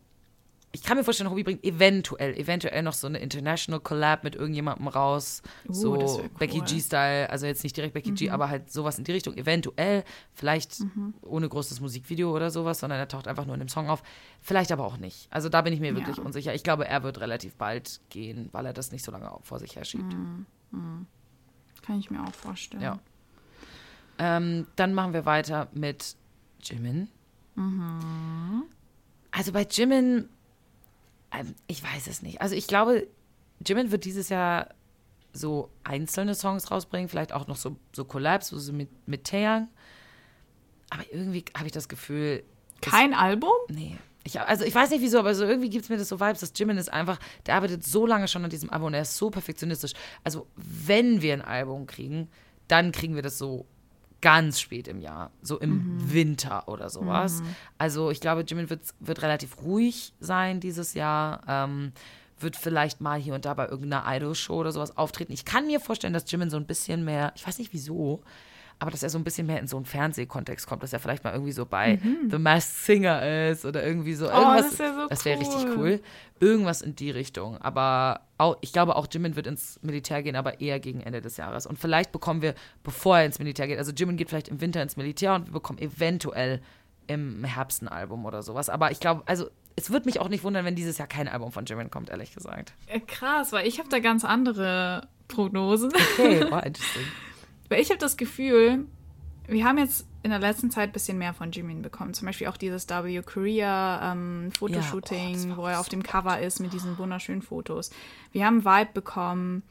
[0.75, 4.87] ich kann mir vorstellen, Hobie bringt eventuell, eventuell noch so eine International Collab mit irgendjemandem
[4.87, 5.41] raus.
[5.67, 6.61] Uh, so Becky cool.
[6.61, 6.65] Mhm.
[6.65, 9.35] G-Style, also jetzt nicht direkt Becky G, aber halt sowas in die Richtung.
[9.37, 10.03] Eventuell,
[10.33, 11.13] vielleicht Mhm.
[11.21, 14.03] ohne großes Musikvideo oder sowas, sondern er taucht einfach nur in dem Song auf.
[14.41, 15.27] Vielleicht aber auch nicht.
[15.31, 16.23] Also da bin ich mir wirklich Ja.
[16.23, 16.53] unsicher.
[16.53, 19.75] Ich glaube, er wird relativ bald gehen, weil er das nicht so lange vor sich
[19.75, 20.13] herschiebt.
[20.71, 21.07] Mhm.
[21.85, 22.83] Kann ich mir auch vorstellen.
[22.83, 22.99] Ja.
[24.17, 26.15] Ähm, dann machen wir weiter mit
[26.61, 27.07] Jimin.
[29.31, 30.29] Also bei Jimin,
[31.67, 32.41] ich weiß es nicht.
[32.41, 33.07] Also ich glaube,
[33.65, 34.69] Jimin wird dieses Jahr
[35.33, 39.67] so einzelne Songs rausbringen, vielleicht auch noch so, so Collabs, so mit, mit Taeyang.
[40.89, 42.43] Aber irgendwie habe ich das Gefühl,
[42.81, 43.53] Kein Album?
[43.69, 43.97] Nee.
[44.23, 46.39] Ich, also ich weiß nicht wieso, aber so irgendwie gibt es mir das so Vibes,
[46.39, 49.17] dass Jimin ist einfach, der arbeitet so lange schon an diesem Album und er ist
[49.17, 49.93] so perfektionistisch.
[50.23, 52.29] Also wenn wir ein Album kriegen,
[52.67, 53.67] dann kriegen wir das so
[54.25, 57.43] ganz spät im Jahr, so im Winter oder sowas.
[57.77, 61.41] Also ich glaube, Jimin wird, wird relativ ruhig sein dieses Jahr.
[61.47, 61.91] Ähm,
[62.39, 65.31] wird vielleicht mal hier und da bei irgendeiner Idol-Show oder sowas auftreten.
[65.31, 68.23] Ich kann mir vorstellen, dass Jimin so ein bisschen mehr, ich weiß nicht wieso,
[68.79, 71.23] aber dass er so ein bisschen mehr in so einen Fernsehkontext kommt, dass er vielleicht
[71.23, 71.99] mal irgendwie so bei
[72.29, 74.69] The Masked Singer ist oder irgendwie so irgendwas.
[74.69, 75.77] das wär so das wäre richtig cool.
[75.77, 75.99] cool.
[76.39, 77.57] Irgendwas in die Richtung.
[77.59, 81.37] Aber auch, ich glaube auch Jimin wird ins Militär gehen, aber eher gegen Ende des
[81.37, 81.65] Jahres.
[81.65, 82.53] Und vielleicht bekommen wir,
[82.83, 85.53] bevor er ins Militär geht, also Jimin geht vielleicht im Winter ins Militär und wir
[85.53, 86.61] bekommen eventuell
[87.07, 88.69] im Herbst ein Album oder sowas.
[88.69, 91.51] Aber ich glaube, also es würde mich auch nicht wundern, wenn dieses Jahr kein Album
[91.51, 92.73] von Jimin kommt, ehrlich gesagt.
[92.87, 95.91] Äh, Krass, weil ich habe da ganz andere Prognosen.
[96.13, 97.05] Okay, war interesting.
[97.69, 98.85] Weil ich habe das Gefühl,
[99.47, 102.13] wir haben jetzt in der letzten Zeit ein bisschen mehr von Jimin bekommen.
[102.13, 106.39] Zum Beispiel auch dieses W Korea ähm, Fotoshooting, Ja, oh, wo er auf dem Cover
[106.39, 107.91] ist mit diesen wunderschönen Fotos.
[108.31, 109.63] Wir haben Vibe bekommen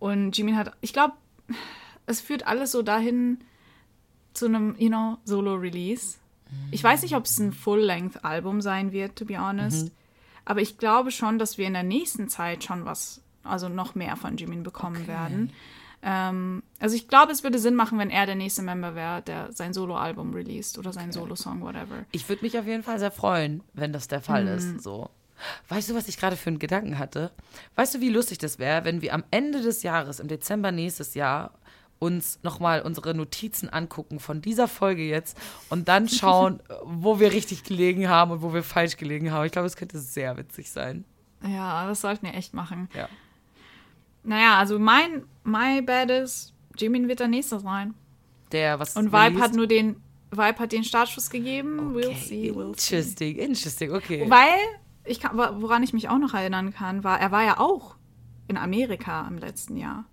[0.00, 1.14] und Jimin hat, ich glaube,
[2.06, 3.38] es führt alles so dahin
[4.32, 6.18] zu einem, you know, Solo-Release.
[6.70, 9.86] Ich weiß nicht, ob es ein Full-Length-Album sein wird, to be honest.
[9.86, 9.90] Mhm.
[10.44, 14.16] Aber ich glaube schon, dass wir in der nächsten Zeit schon was, also noch mehr
[14.16, 15.52] von Jimin bekommen werden.
[16.02, 19.52] Ähm, also ich glaube, es würde Sinn machen, wenn er der nächste Member wäre, der
[19.52, 22.04] sein Solo-Album released oder sein Solo-Song, whatever.
[22.12, 24.82] Ich würde mich auf jeden Fall sehr freuen, wenn das der Fall ist.
[24.82, 25.10] So.
[25.68, 27.30] Weißt du, was ich gerade für einen Gedanken hatte?
[27.76, 31.14] Weißt du, wie lustig das wäre, wenn wir am Ende des Jahres, im Dezember nächstes
[31.14, 31.52] Jahr,
[31.98, 35.36] uns nochmal unsere Notizen angucken von dieser Folge jetzt
[35.68, 39.46] und dann schauen, wo wir richtig gelegen haben und wo wir falsch gelegen haben.
[39.46, 41.04] Ich glaube, es könnte sehr witzig sein.
[41.42, 42.88] Ja, das sollten wir echt machen.
[42.94, 43.08] Ja.
[44.22, 47.94] Naja, also mein My Bad ist, Jimin wird der nächste sein.
[48.52, 49.96] Der, was Und Vibe hat nur den,
[50.30, 51.94] Vibe hat den Startschuss gegeben.
[51.94, 52.96] We'll Okay, see, we'll see.
[52.96, 54.24] Interesting, interesting, okay.
[54.28, 54.58] Weil,
[55.04, 57.96] ich kann, woran ich mich auch noch erinnern kann, war, er war ja auch
[58.46, 60.04] in Amerika im letzten Jahr.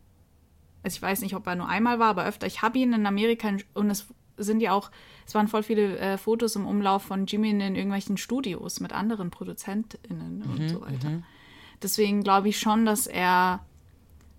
[0.84, 2.46] Also ich weiß nicht, ob er nur einmal war, aber öfter.
[2.48, 4.06] Ich habe ihn in Amerika und es
[4.38, 4.92] sind ja auch,
[5.26, 9.32] es waren voll viele äh, Fotos im Umlauf von Jimin in irgendwelchen Studios mit anderen
[9.32, 11.24] ProduzentInnen und so weiter.
[11.82, 13.66] Deswegen glaube ich schon, dass er,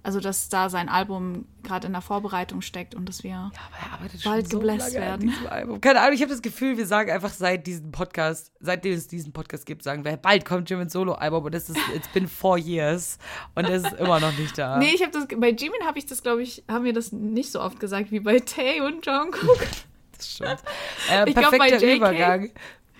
[0.06, 4.22] also dass da sein Album gerade in der Vorbereitung steckt und dass wir Aber arbeitet
[4.22, 5.34] Bald so gebläst werden.
[5.80, 9.32] Keine Ahnung, ich habe das Gefühl, wir sagen einfach seit diesem Podcast, seitdem es diesen
[9.32, 13.18] Podcast gibt, sagen wir, bald kommt Jimin's Solo-Album und es ist, it's been four years
[13.56, 14.78] und es ist immer noch nicht da.
[14.78, 17.50] Nee, ich habe das bei Jimin habe ich das glaube ich, haben wir das nicht
[17.50, 19.58] so oft gesagt wie bei Tay und Jungkook.
[20.16, 20.62] Das stimmt.
[21.10, 22.50] Äh, Ich glaub, bei perfekter JK Übergang.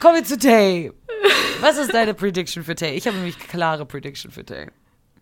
[0.01, 0.93] Kommen wir zu Tay.
[1.61, 2.95] Was ist deine Prediction für Tay?
[2.97, 4.71] Ich habe nämlich klare Prediction für Tay.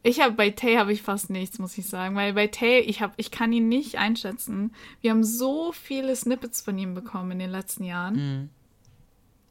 [0.06, 3.00] Ich habe bei Tay habe ich fast nichts, muss ich sagen, weil bei Tay ich
[3.00, 4.74] habe ich kann ihn nicht einschätzen.
[5.00, 8.14] Wir haben so viele Snippets von ihm bekommen in den letzten Jahren.
[8.14, 8.48] Mhm.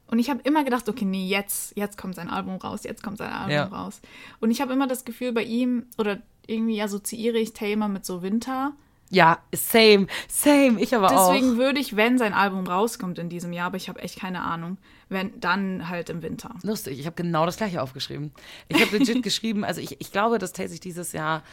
[0.06, 3.18] Und ich habe immer gedacht, okay, nee, jetzt jetzt kommt sein Album raus, jetzt kommt
[3.18, 3.66] sein Album Ja.
[3.66, 4.00] raus.
[4.42, 8.06] Und ich habe immer das Gefühl bei ihm oder irgendwie assoziiere ich Tay immer mit
[8.06, 8.74] so Winter.
[9.14, 10.82] Ja, same, same.
[10.82, 11.58] Ich aber Deswegen auch.
[11.58, 14.78] würde ich, wenn sein Album rauskommt in diesem Jahr, aber ich habe echt keine Ahnung,
[15.10, 16.56] wenn dann halt im Winter.
[16.64, 18.32] Lustig, ich habe genau das gleiche aufgeschrieben.
[18.70, 21.44] Ich habe legit geschrieben, also ich, ich glaube, dass Tay sich dieses Jahr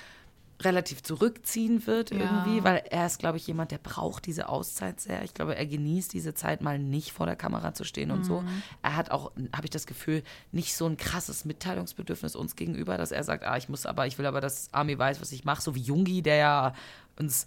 [0.62, 2.18] relativ zurückziehen wird Ja.
[2.18, 5.22] irgendwie, weil er ist, glaube ich, jemand, der braucht diese Auszeit sehr.
[5.24, 8.44] Ich glaube, er genießt diese Zeit mal nicht vor der Kamera zu stehen und so.
[8.82, 13.10] Er hat auch, habe ich das Gefühl, nicht so ein krasses Mitteilungsbedürfnis uns gegenüber, dass
[13.10, 15.62] er sagt, ah, ich muss aber, ich will aber, dass Army weiß, was ich mache,
[15.62, 16.74] so wie Jungi, der ja
[17.20, 17.46] uns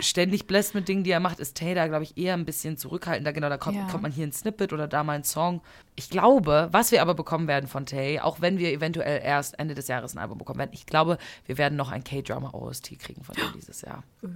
[0.00, 2.76] ständig bläst mit Dingen, die er macht, ist Tay da, glaube ich, eher ein bisschen
[2.76, 3.32] zurückhaltender.
[3.32, 3.86] Genau, da kommt, Ja.
[3.88, 5.62] kommt man hier ein Snippet oder da mal ein Song.
[5.96, 9.74] Ich glaube, was wir aber bekommen werden von Tay, auch wenn wir eventuell erst Ende
[9.74, 13.24] des Jahres ein Album bekommen werden, ich glaube, wir werden noch ein K-Drama OST kriegen
[13.24, 14.04] von ihm dieses Jahr.
[14.22, 14.26] Äh,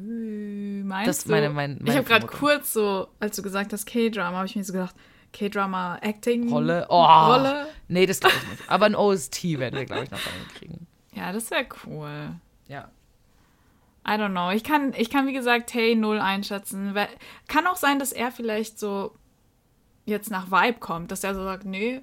[0.83, 3.87] Meinst Das ist meine- mein- meine ich habe gerade kurz so, als du gesagt hast
[3.87, 4.95] K-Drama, habe ich mir so gedacht,
[5.33, 6.87] K-Drama Acting Rolle.
[6.89, 7.67] Oh, Rolle.
[7.89, 8.71] Nee, das glaube ich nicht.
[8.71, 10.87] Aber ein OST werden wir, glaube ich, noch von ihm kriegen.
[11.15, 12.31] Ja, das wäre cool.
[12.69, 12.89] Ja.
[14.09, 14.51] I don't know.
[14.51, 16.95] Ich kann, ich kann wie gesagt Tay null einschätzen.
[17.47, 19.15] Kann auch sein, dass er vielleicht so
[20.07, 22.01] jetzt nach Vibe kommt, dass er so sagt, nee,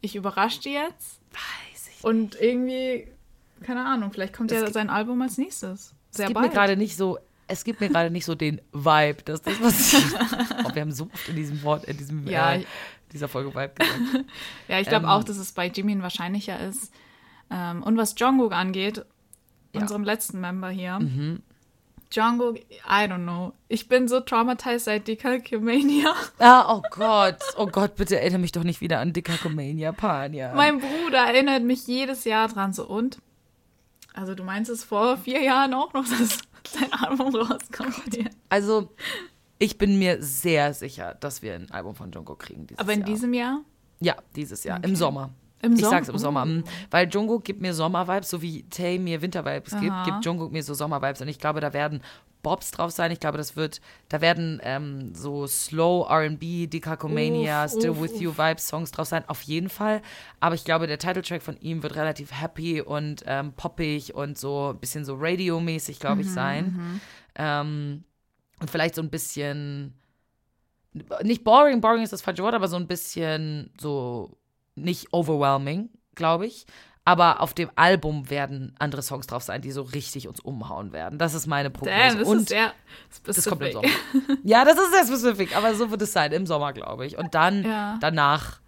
[0.00, 1.20] ich überrasche die jetzt.
[1.32, 2.02] Weiß ich.
[2.04, 3.06] Und irgendwie,
[3.62, 5.94] keine Ahnung, vielleicht kommt Es ja sein Album als nächstes.
[6.10, 6.48] Sehr Es gibt bald.
[6.48, 9.94] mir gerade nicht so, es gibt mir gerade nicht so den Vibe, dass das was.
[10.64, 12.66] oh, wir haben so oft in diesem Wort, in diesem Ja, äh, ich-
[13.12, 14.24] dieser Folge Vibe gesagt.
[14.68, 16.90] Ja, ich glaube Ähm, auch, dass es bei Jimin wahrscheinlicher ist.
[17.50, 19.04] Ähm, und was Jungkook angeht,
[19.74, 19.80] Ja.
[19.80, 19.82] Mhm.
[19.82, 20.98] unserem letzten Member hier,
[22.14, 23.54] Jungkook, I don't know.
[23.68, 26.12] Ich bin so traumatisiert seit Decalcomania.
[26.38, 30.52] Ah, oh Gott, oh Gott, bitte erinnere mich doch nicht wieder an Dickakomania, Pania.
[30.54, 32.74] Mein Bruder erinnert mich jedes Jahr dran.
[32.74, 33.18] So, und?
[34.12, 36.38] Also du meinst es vor vier Jahren auch noch, dass
[36.78, 38.14] dein Album rauskommt?
[38.14, 38.26] Ja.
[38.50, 38.92] Also,
[39.58, 43.00] ich bin mir sehr sicher, dass wir ein Album von Jungkook kriegen dieses Aber in
[43.00, 43.08] Jahr.
[43.08, 43.60] diesem Jahr?
[44.00, 45.30] Ja, dieses Jahr, im Sommer.
[45.62, 45.90] Im ich Sommer?
[45.90, 46.44] sag's im Sommer.
[46.44, 46.64] mm.
[46.90, 50.74] Weil Jungkook gibt mir Sommer-Vibes, so wie Tay mir Winter-Vibes gibt, gibt Jungkook mir so
[50.74, 51.20] Sommer-Vibes.
[51.22, 52.02] Und ich glaube, da werden
[52.42, 53.12] Bobs drauf sein.
[53.12, 58.20] Ich glaube, das wird, da werden ähm, so Slow R&B, Dikakomania, Uff, Still uff, With
[58.20, 59.22] You Vibes Songs drauf sein.
[59.28, 60.02] Auf jeden Fall.
[60.40, 64.70] Aber ich glaube, der Titeltrack von ihm wird relativ happy und ähm, poppig und so
[64.74, 67.00] ein bisschen so radiomäßig, glaube ich, Mhm, sein.
[67.36, 68.04] Ähm,
[68.58, 69.94] und vielleicht so ein bisschen
[71.22, 74.36] nicht boring, boring ist das falsche Wort, aber so ein bisschen so
[74.74, 76.66] nicht overwhelming, glaube ich.
[77.04, 81.18] Aber auf dem Album werden andere Songs drauf sein, die so richtig uns umhauen werden.
[81.18, 81.98] Das ist meine Prognose.
[81.98, 82.72] Damn, das Und ist sehr
[83.24, 83.90] das kommt im specific.
[84.22, 84.38] Sommer.
[84.44, 87.18] ja, das ist sehr specific, aber so wird es sein, im Sommer, glaube ich.
[87.18, 87.98] Und dann, Ja.
[88.00, 88.60] danach,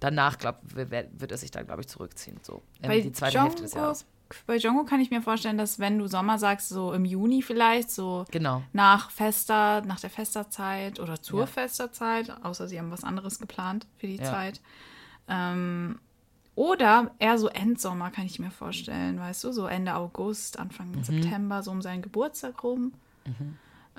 [0.00, 2.38] danach, glaube wird er sich dann, glaube ich, zurückziehen.
[2.42, 4.04] So, Bei die zweite Hälfte des Jahres.
[4.46, 7.90] Bei Jungkook kann ich mir vorstellen, dass wenn du Sommer sagst, so im Juni vielleicht,
[7.90, 8.62] so Genau.
[8.74, 11.46] nach Fester, nach der Festerzeit oder zur Ja.
[11.46, 14.24] Festerzeit, außer sie haben was anderes geplant für die Ja.
[14.24, 14.60] Zeit.
[15.28, 15.98] Ähm,
[16.54, 21.04] oder eher so Endsommer kann ich mir vorstellen, weißt du, so Ende August, Anfang Mhm.
[21.04, 22.92] September, so um seinen Geburtstag rum.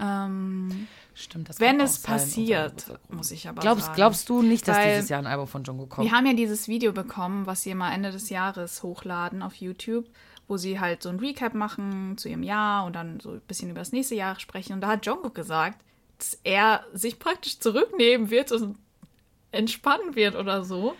[0.01, 3.95] Ähm, Stimmt, das wenn es sein, passiert, muss ich aber Glaubst, sagen.
[3.95, 6.09] glaubst du nicht, dass Weil- dieses Jahr ein Album von Jungkook kommt?
[6.09, 10.05] Wir haben ja dieses Video bekommen, was sie mal Ende des Jahres hochladen auf YouTube,
[10.47, 13.69] wo sie halt so ein Recap machen zu ihrem Jahr und dann so ein bisschen
[13.69, 14.73] über das nächste Jahr sprechen.
[14.73, 15.80] Und da hat Jungkook gesagt,
[16.17, 18.77] dass er sich praktisch zurücknehmen wird und
[19.51, 20.95] entspannen wird oder so.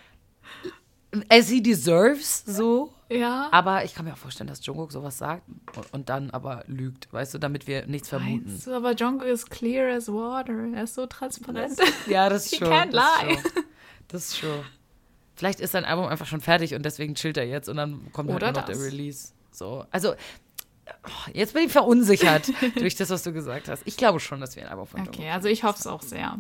[1.30, 2.94] As he deserves, so.
[3.10, 3.50] Ja.
[3.52, 5.42] Aber ich kann mir auch vorstellen, dass Jungkook sowas sagt
[5.92, 8.46] und, dann aber lügt, weißt du, damit wir nichts vermuten.
[8.48, 10.54] Meinst du, aber Jungkook ist clear as water.
[10.76, 11.80] Er ist so transparent.
[12.08, 12.68] Ja, das ist He schon.
[12.68, 13.24] can't das ist
[13.56, 13.64] lie.
[14.08, 14.64] Das ist schon.
[15.36, 18.30] Vielleicht ist sein Album einfach schon fertig und deswegen chillt er jetzt und dann kommt
[18.30, 18.78] halt Oder nur noch das.
[18.78, 19.34] der Release.
[19.52, 20.14] So, also
[21.34, 23.82] jetzt bin ich verunsichert durch das, was du gesagt hast.
[23.86, 26.04] Ich glaube schon, dass wir ein Album von Jungkook Okay, also ich hoffe es auch
[26.04, 26.38] sehr.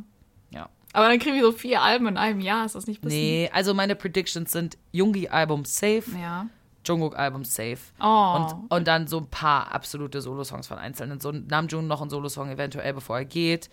[0.51, 0.69] Ja.
[0.93, 2.65] Aber dann kriegen wir so vier Alben in einem Jahr.
[2.65, 3.19] Ist das nicht bisschen?
[3.19, 6.47] Nee, also meine Predictions sind Jungi-Album safe, Ja.
[6.85, 7.77] Jungkook-Album Safe.
[8.01, 8.35] Oh.
[8.37, 11.19] Und, und dann so ein paar absolute Solo-Songs von Einzelnen.
[11.19, 13.69] So Namjoon noch ein Solo-Song eventuell, bevor er geht.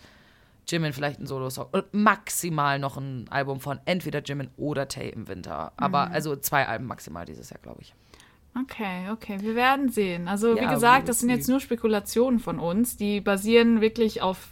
[0.67, 1.67] Jimin vielleicht ein Solo-Song.
[1.71, 5.71] Und maximal noch ein Album von entweder Jimin oder Tay im Winter.
[5.77, 7.93] Aber also zwei Alben maximal dieses Jahr, glaube ich.
[8.59, 10.27] Okay, okay, wir werden sehen.
[10.27, 14.21] Also wie Ja, gesagt, we'll das sind jetzt nur Spekulationen von uns, die basieren wirklich
[14.21, 14.49] auf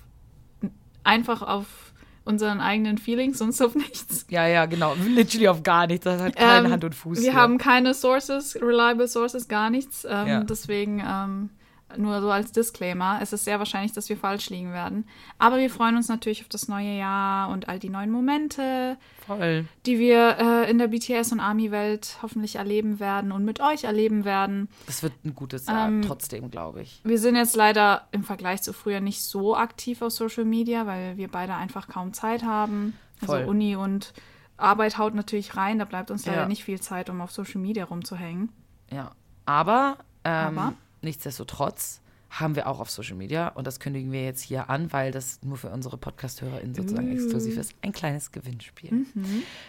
[1.03, 1.84] einfach auf
[2.25, 4.25] unseren eigenen Feelings, sonst auf nichts.
[4.29, 4.95] Ja, ja, genau.
[5.07, 6.03] Literally auf gar nichts.
[6.03, 7.19] Das hat keine Ähm, Hand und Fuß.
[7.21, 7.33] Wir hier.
[7.39, 10.05] haben keine Sources, reliable Sources, gar nichts.
[10.09, 10.43] Ähm, Ja.
[10.43, 11.49] Deswegen ähm,
[11.97, 13.19] nur so als Disclaimer.
[13.21, 15.07] Es ist sehr wahrscheinlich, dass wir falsch liegen werden.
[15.37, 19.65] Aber wir freuen uns natürlich auf das neue Jahr und all die neuen Momente, voll.
[19.85, 24.25] die wir äh, in der BTS und Army-Welt hoffentlich erleben werden und mit euch erleben
[24.25, 24.67] werden.
[24.87, 27.01] Das wird ein gutes Jahr, Ähm, trotzdem, glaube ich.
[27.03, 31.17] Wir sind jetzt leider im Vergleich zu früher nicht so aktiv auf Social Media, weil
[31.17, 32.97] wir beide einfach kaum Zeit haben.
[33.21, 33.45] Also Voll.
[33.45, 34.13] Uni und
[34.57, 36.47] Arbeit haut natürlich rein, da bleibt uns leider Ja.
[36.47, 38.49] nicht viel Zeit, um auf Social Media rumzuhängen.
[38.91, 39.11] Ja.
[39.45, 40.73] Aber, ähm, Aber?
[41.05, 45.11] Nichtsdestotrotz haben wir auch auf Social Media und das kündigen wir jetzt hier an, weil
[45.11, 47.73] das nur für unsere Podcast-HörerInnen sozusagen exklusiv ist.
[47.81, 49.05] Ein kleines Gewinnspiel.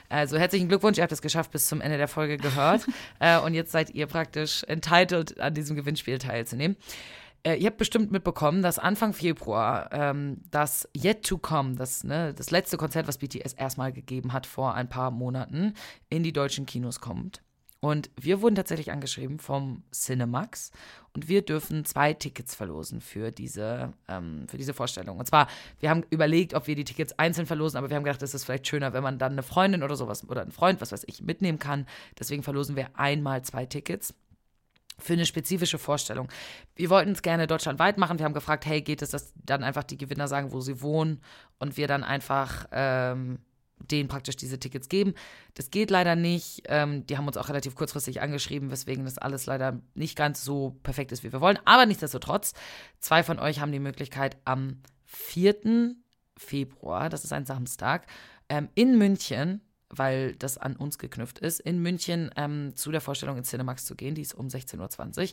[0.09, 2.87] Also herzlichen Glückwunsch, ihr habt es geschafft, bis zum Ende der Folge gehört.
[3.21, 6.77] äh, und jetzt seid ihr praktisch entitled, an diesem Gewinnspiel teilzunehmen.
[7.45, 12.35] Äh, ihr habt bestimmt mitbekommen, dass Anfang Februar ähm, das Yet to Come, das, ne,
[12.35, 15.75] das letzte Konzert, was BTS erstmal gegeben hat vor ein paar Monaten,
[16.09, 17.43] in die deutschen Kinos kommt.
[17.81, 20.71] Und wir wurden tatsächlich angeschrieben vom Cinemax
[21.13, 25.19] und wir dürfen zwei Tickets verlosen für diese, ähm, für diese Vorstellung.
[25.19, 25.47] Und zwar,
[25.81, 28.45] wir haben überlegt, ob wir die Tickets einzeln verlosen, aber wir haben gedacht, es ist
[28.45, 31.23] vielleicht schöner, wenn man dann eine Freundin oder sowas oder einen Freund, was weiß ich,
[31.23, 31.87] mitnehmen kann.
[32.19, 34.15] Deswegen verlosen wir einmal zwei Tickets
[34.99, 36.29] für eine spezifische Vorstellung.
[36.75, 38.19] Wir wollten es gerne deutschlandweit machen.
[38.19, 41.21] Wir haben gefragt, hey, geht es, dass dann einfach die Gewinner sagen, wo sie wohnen
[41.59, 43.39] und wir dann einfach ähm,
[43.79, 45.15] denen praktisch diese Tickets geben.
[45.55, 46.63] Das geht leider nicht.
[46.67, 50.77] Ähm, die haben uns auch relativ kurzfristig angeschrieben, weswegen das alles leider nicht ganz so
[50.83, 51.59] perfekt ist, wie wir wollen.
[51.65, 52.55] Aber nichtsdestotrotz,
[53.01, 55.95] zwei von euch haben die Möglichkeit am 4.
[56.39, 58.07] Februar, das ist ein Samstag,
[58.49, 63.37] ähm, in München, weil das an uns geknüpft ist, in München ähm, zu der Vorstellung
[63.37, 64.15] in Cinemax zu gehen.
[64.15, 65.29] Die ist um 16.20 Uhr.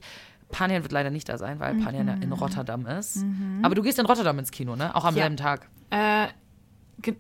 [0.50, 3.26] Panjan wird leider nicht da sein, weil Panjan in Rotterdam ist.
[3.64, 4.94] Aber du gehst in Rotterdam ins Kino, ne?
[4.96, 5.24] Auch am Ja.
[5.24, 5.68] selben Tag.
[5.90, 6.28] Äh,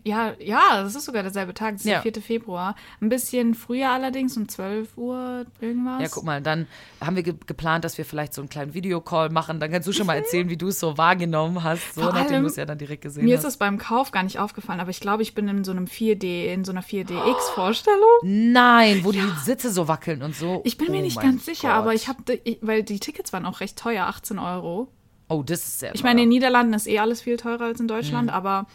[0.05, 2.01] ja, ja, das ist sogar derselbe Tag, das ist Ja.
[2.01, 2.21] der 4.
[2.21, 2.75] Februar.
[3.01, 6.01] Ein bisschen früher allerdings, um 12 Uhr irgendwas.
[6.01, 6.67] Ja, guck mal, dann
[7.01, 9.59] haben wir ge geplant, dass wir vielleicht so einen kleinen Videocall machen.
[9.59, 12.41] Dann kannst du schon mal erzählen, wie du es so wahrgenommen hast, so Vor nachdem
[12.43, 13.45] du es ja dann direkt gesehen Mir ist hast.
[13.53, 16.45] das beim Kauf gar nicht aufgefallen, aber ich glaube, ich bin in so einem 4D,
[16.53, 17.99] in so einer 4DX-Vorstellung.
[18.23, 20.61] Nein, wo die Sitze so wackeln und so.
[20.65, 21.77] Ich bin mir Oh nicht mein ganz sicher, Gott.
[21.77, 22.23] aber ich habe,
[22.61, 24.87] weil die Tickets waren auch recht teuer, 18 Euro.
[25.29, 26.25] Oh, das ist sehr Ich meine, in teuer.
[26.25, 28.33] den Niederlanden ist eh alles viel teurer als in Deutschland, Mhm.
[28.35, 28.67] aber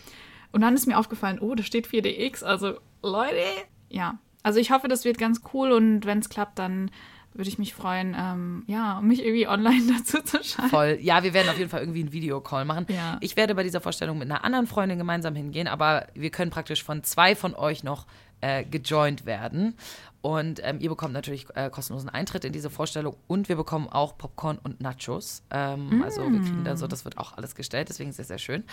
[0.53, 3.43] und dann ist mir aufgefallen, oh, da steht 4DX, also Leute,
[3.89, 4.19] ja.
[4.43, 6.91] Also ich hoffe, das wird ganz cool und wenn es klappt, dann
[7.35, 10.71] würde ich mich freuen, ähm, ja, mich irgendwie online dazu zu schalten.
[10.71, 10.99] Voll.
[11.01, 12.87] Ja, wir werden auf jeden Fall irgendwie einen Videocall machen.
[12.89, 13.19] Ja.
[13.21, 16.83] Ich werde bei dieser Vorstellung mit einer anderen Freundin gemeinsam hingehen, aber wir können praktisch
[16.83, 18.07] von zwei von euch noch
[18.41, 19.75] äh, gejoint werden.
[20.21, 24.19] Und ähm, ihr bekommt natürlich äh, kostenlosen Eintritt in diese Vorstellung und wir bekommen auch
[24.19, 25.43] Popcorn und Nachos.
[25.53, 28.39] Ähm, Also wir kriegen da so, das wird auch alles gestellt, deswegen ist es sehr
[28.39, 28.65] schön.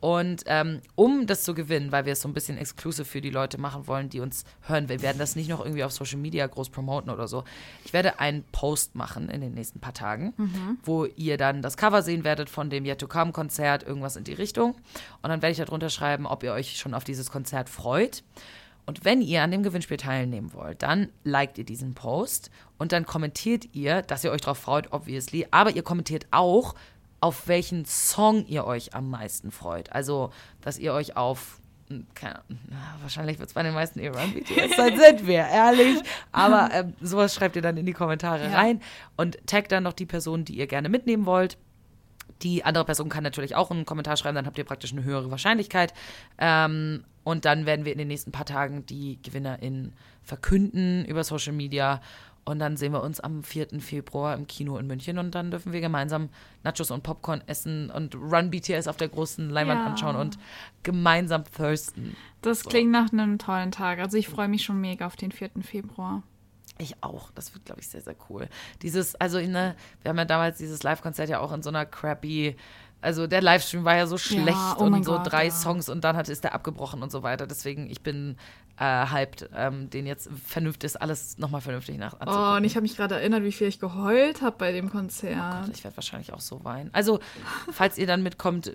[0.00, 3.30] Und ähm, um das zu gewinnen, weil wir es so ein bisschen exklusiv für die
[3.30, 6.46] Leute machen wollen, die uns hören, wir werden das nicht noch irgendwie auf Social Media
[6.46, 7.44] groß promoten oder so.
[7.86, 10.34] Ich werde einen Post machen in den nächsten paar Tagen,
[10.84, 14.24] wo ihr dann das Cover sehen werdet von dem Yet to Come Konzert, irgendwas in
[14.24, 14.72] die Richtung.
[15.22, 18.22] Und dann werde ich darunter schreiben, ob ihr euch schon auf dieses Konzert freut.
[18.90, 23.06] Und wenn ihr an dem Gewinnspiel teilnehmen wollt, dann liked ihr diesen Post und dann
[23.06, 25.46] kommentiert ihr, dass ihr euch darauf freut, obviously.
[25.52, 26.74] Aber ihr kommentiert auch,
[27.20, 29.92] auf welchen Song ihr euch am meisten freut.
[29.92, 32.58] Also, dass ihr euch auf, hm, keine Ahnung,
[33.00, 36.02] wahrscheinlich wird es bei den meisten eher an BTS sein, sind wir, ehrlich.
[36.32, 38.56] Aber ähm, sowas schreibt ihr dann in die Kommentare Ja.
[38.58, 38.80] rein
[39.16, 41.58] und taggt dann noch die Person, die ihr gerne mitnehmen wollt.
[42.42, 45.30] Die andere Person kann natürlich auch einen Kommentar schreiben, dann habt ihr praktisch eine höhere
[45.30, 45.94] Wahrscheinlichkeit.
[46.38, 49.92] Ähm, und dann werden wir in den nächsten paar Tagen die GewinnerInnen
[50.22, 52.00] verkünden über Social Media.
[52.44, 53.80] Und dann sehen wir uns am 4.
[53.80, 56.30] Februar im Kino in München und dann dürfen wir gemeinsam
[56.64, 59.86] Nachos und Popcorn essen und Run BTS auf der großen Leinwand Ja.
[59.86, 60.38] anschauen und
[60.82, 62.16] gemeinsam thirsten.
[62.40, 63.98] Das klingt nach einem tollen Tag.
[63.98, 65.50] Also ich freue mich schon mega auf den 4.
[65.62, 66.22] Februar.
[66.78, 67.30] Ich auch.
[67.32, 68.48] Das wird, glaube ich, sehr, sehr cool.
[68.80, 71.84] Dieses, also in der, wir haben ja damals dieses Live-Konzert ja auch in so einer
[71.84, 72.56] crappy,
[73.00, 75.50] also der Livestream war ja so schlecht oh und so Gott, drei ja.
[75.50, 77.46] Songs und dann hat, ist der abgebrochen und so weiter.
[77.46, 78.36] Deswegen, ich bin
[78.78, 82.82] äh, hyped, ähm, den jetzt vernünftig ist, alles nochmal vernünftig nach Oh, und ich habe
[82.82, 85.68] mich gerade erinnert, wie viel ich geheult habe bei dem Konzert.
[85.72, 86.90] ich werde wahrscheinlich auch so weinen.
[86.92, 87.20] Also,
[87.72, 88.72] falls ihr dann mitkommt,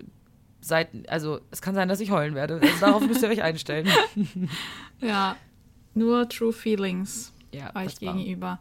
[0.60, 2.60] seid, also es kann sein, dass ich heulen werde.
[2.60, 3.88] Also, darauf müsst ihr euch einstellen.
[5.00, 5.36] Ja,
[5.92, 7.34] nur True Feelings.
[7.52, 8.60] Ja, euch gegenüber.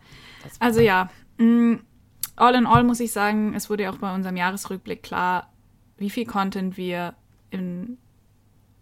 [0.59, 1.79] Also ja, mh,
[2.35, 5.51] all in all muss ich sagen, es wurde ja auch bei unserem Jahresrückblick klar,
[5.97, 7.13] wie viel Content wir
[7.49, 7.97] in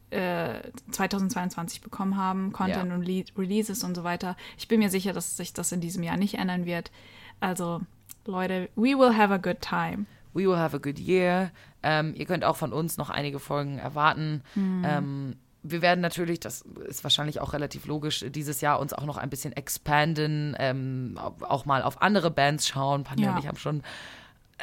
[0.10, 0.62] äh,
[0.92, 2.96] 2022 bekommen haben, Content Ja.
[2.96, 4.36] und Le Releases und so weiter.
[4.58, 6.92] Ich bin mir sicher, dass sich das in diesem Jahr nicht ändern wird.
[7.40, 7.82] Also
[8.26, 10.06] Leute, we will have a good time.
[10.34, 11.52] We will have a good year.
[11.84, 14.42] Ähm, ihr könnt auch von uns noch einige Folgen erwarten.
[14.56, 19.18] Ähm, wir werden natürlich, das ist wahrscheinlich auch relativ logisch, dieses Jahr uns auch noch
[19.18, 23.04] ein bisschen expanden, ähm, auch mal auf andere Bands schauen.
[23.04, 23.34] Panja Ja.
[23.34, 23.82] und ich haben schon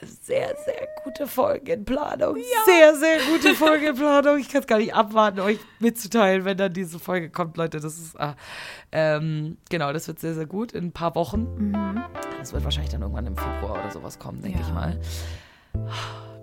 [0.02, 2.36] sehr, sehr gute Folgen in Planung.
[2.64, 4.38] Sehr, sehr gute Folgen in Planung.
[4.38, 7.80] Ich kann es gar nicht abwarten, euch mitzuteilen, wenn dann diese Folge kommt, Leute.
[7.80, 8.34] Das ist, ah,
[8.92, 11.74] ähm, genau, das wird sehr, sehr gut in ein paar Wochen.
[12.38, 14.64] Das wird wahrscheinlich dann irgendwann im Februar oder sowas kommen, denke Ja.
[14.66, 15.00] ich mal.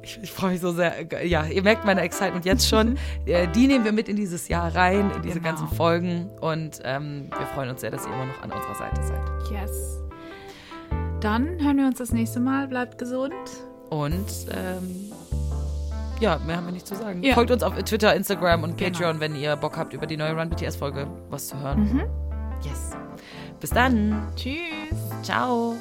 [0.04, 0.94] Ich, ich freue mich so sehr.
[1.26, 2.98] Ja, ihr merkt meine Excitement jetzt schon.
[3.26, 5.50] Äh, Die nehmen wir mit in dieses Jahr rein, in diese Genau.
[5.58, 6.30] ganzen Folgen.
[6.40, 9.52] Und ähm, wir freuen uns sehr, dass ihr immer noch an unserer Seite seid.
[9.52, 10.02] Yes.
[11.22, 12.68] Dann hören wir uns das nächste Mal.
[12.68, 13.34] Bleibt gesund.
[13.90, 15.12] Und ähm,
[16.20, 17.24] ja, mehr haben wir nicht zu sagen.
[17.24, 17.34] Ja.
[17.34, 18.92] Folgt uns auf Twitter, Instagram und Genau.
[18.92, 22.04] Patreon, wenn ihr Bock habt, über die neue Run BTS-Folge was zu hören.
[22.64, 22.92] Yes.
[23.60, 24.28] Bis dann.
[24.36, 24.56] Tschüss.
[25.24, 25.76] Ciao.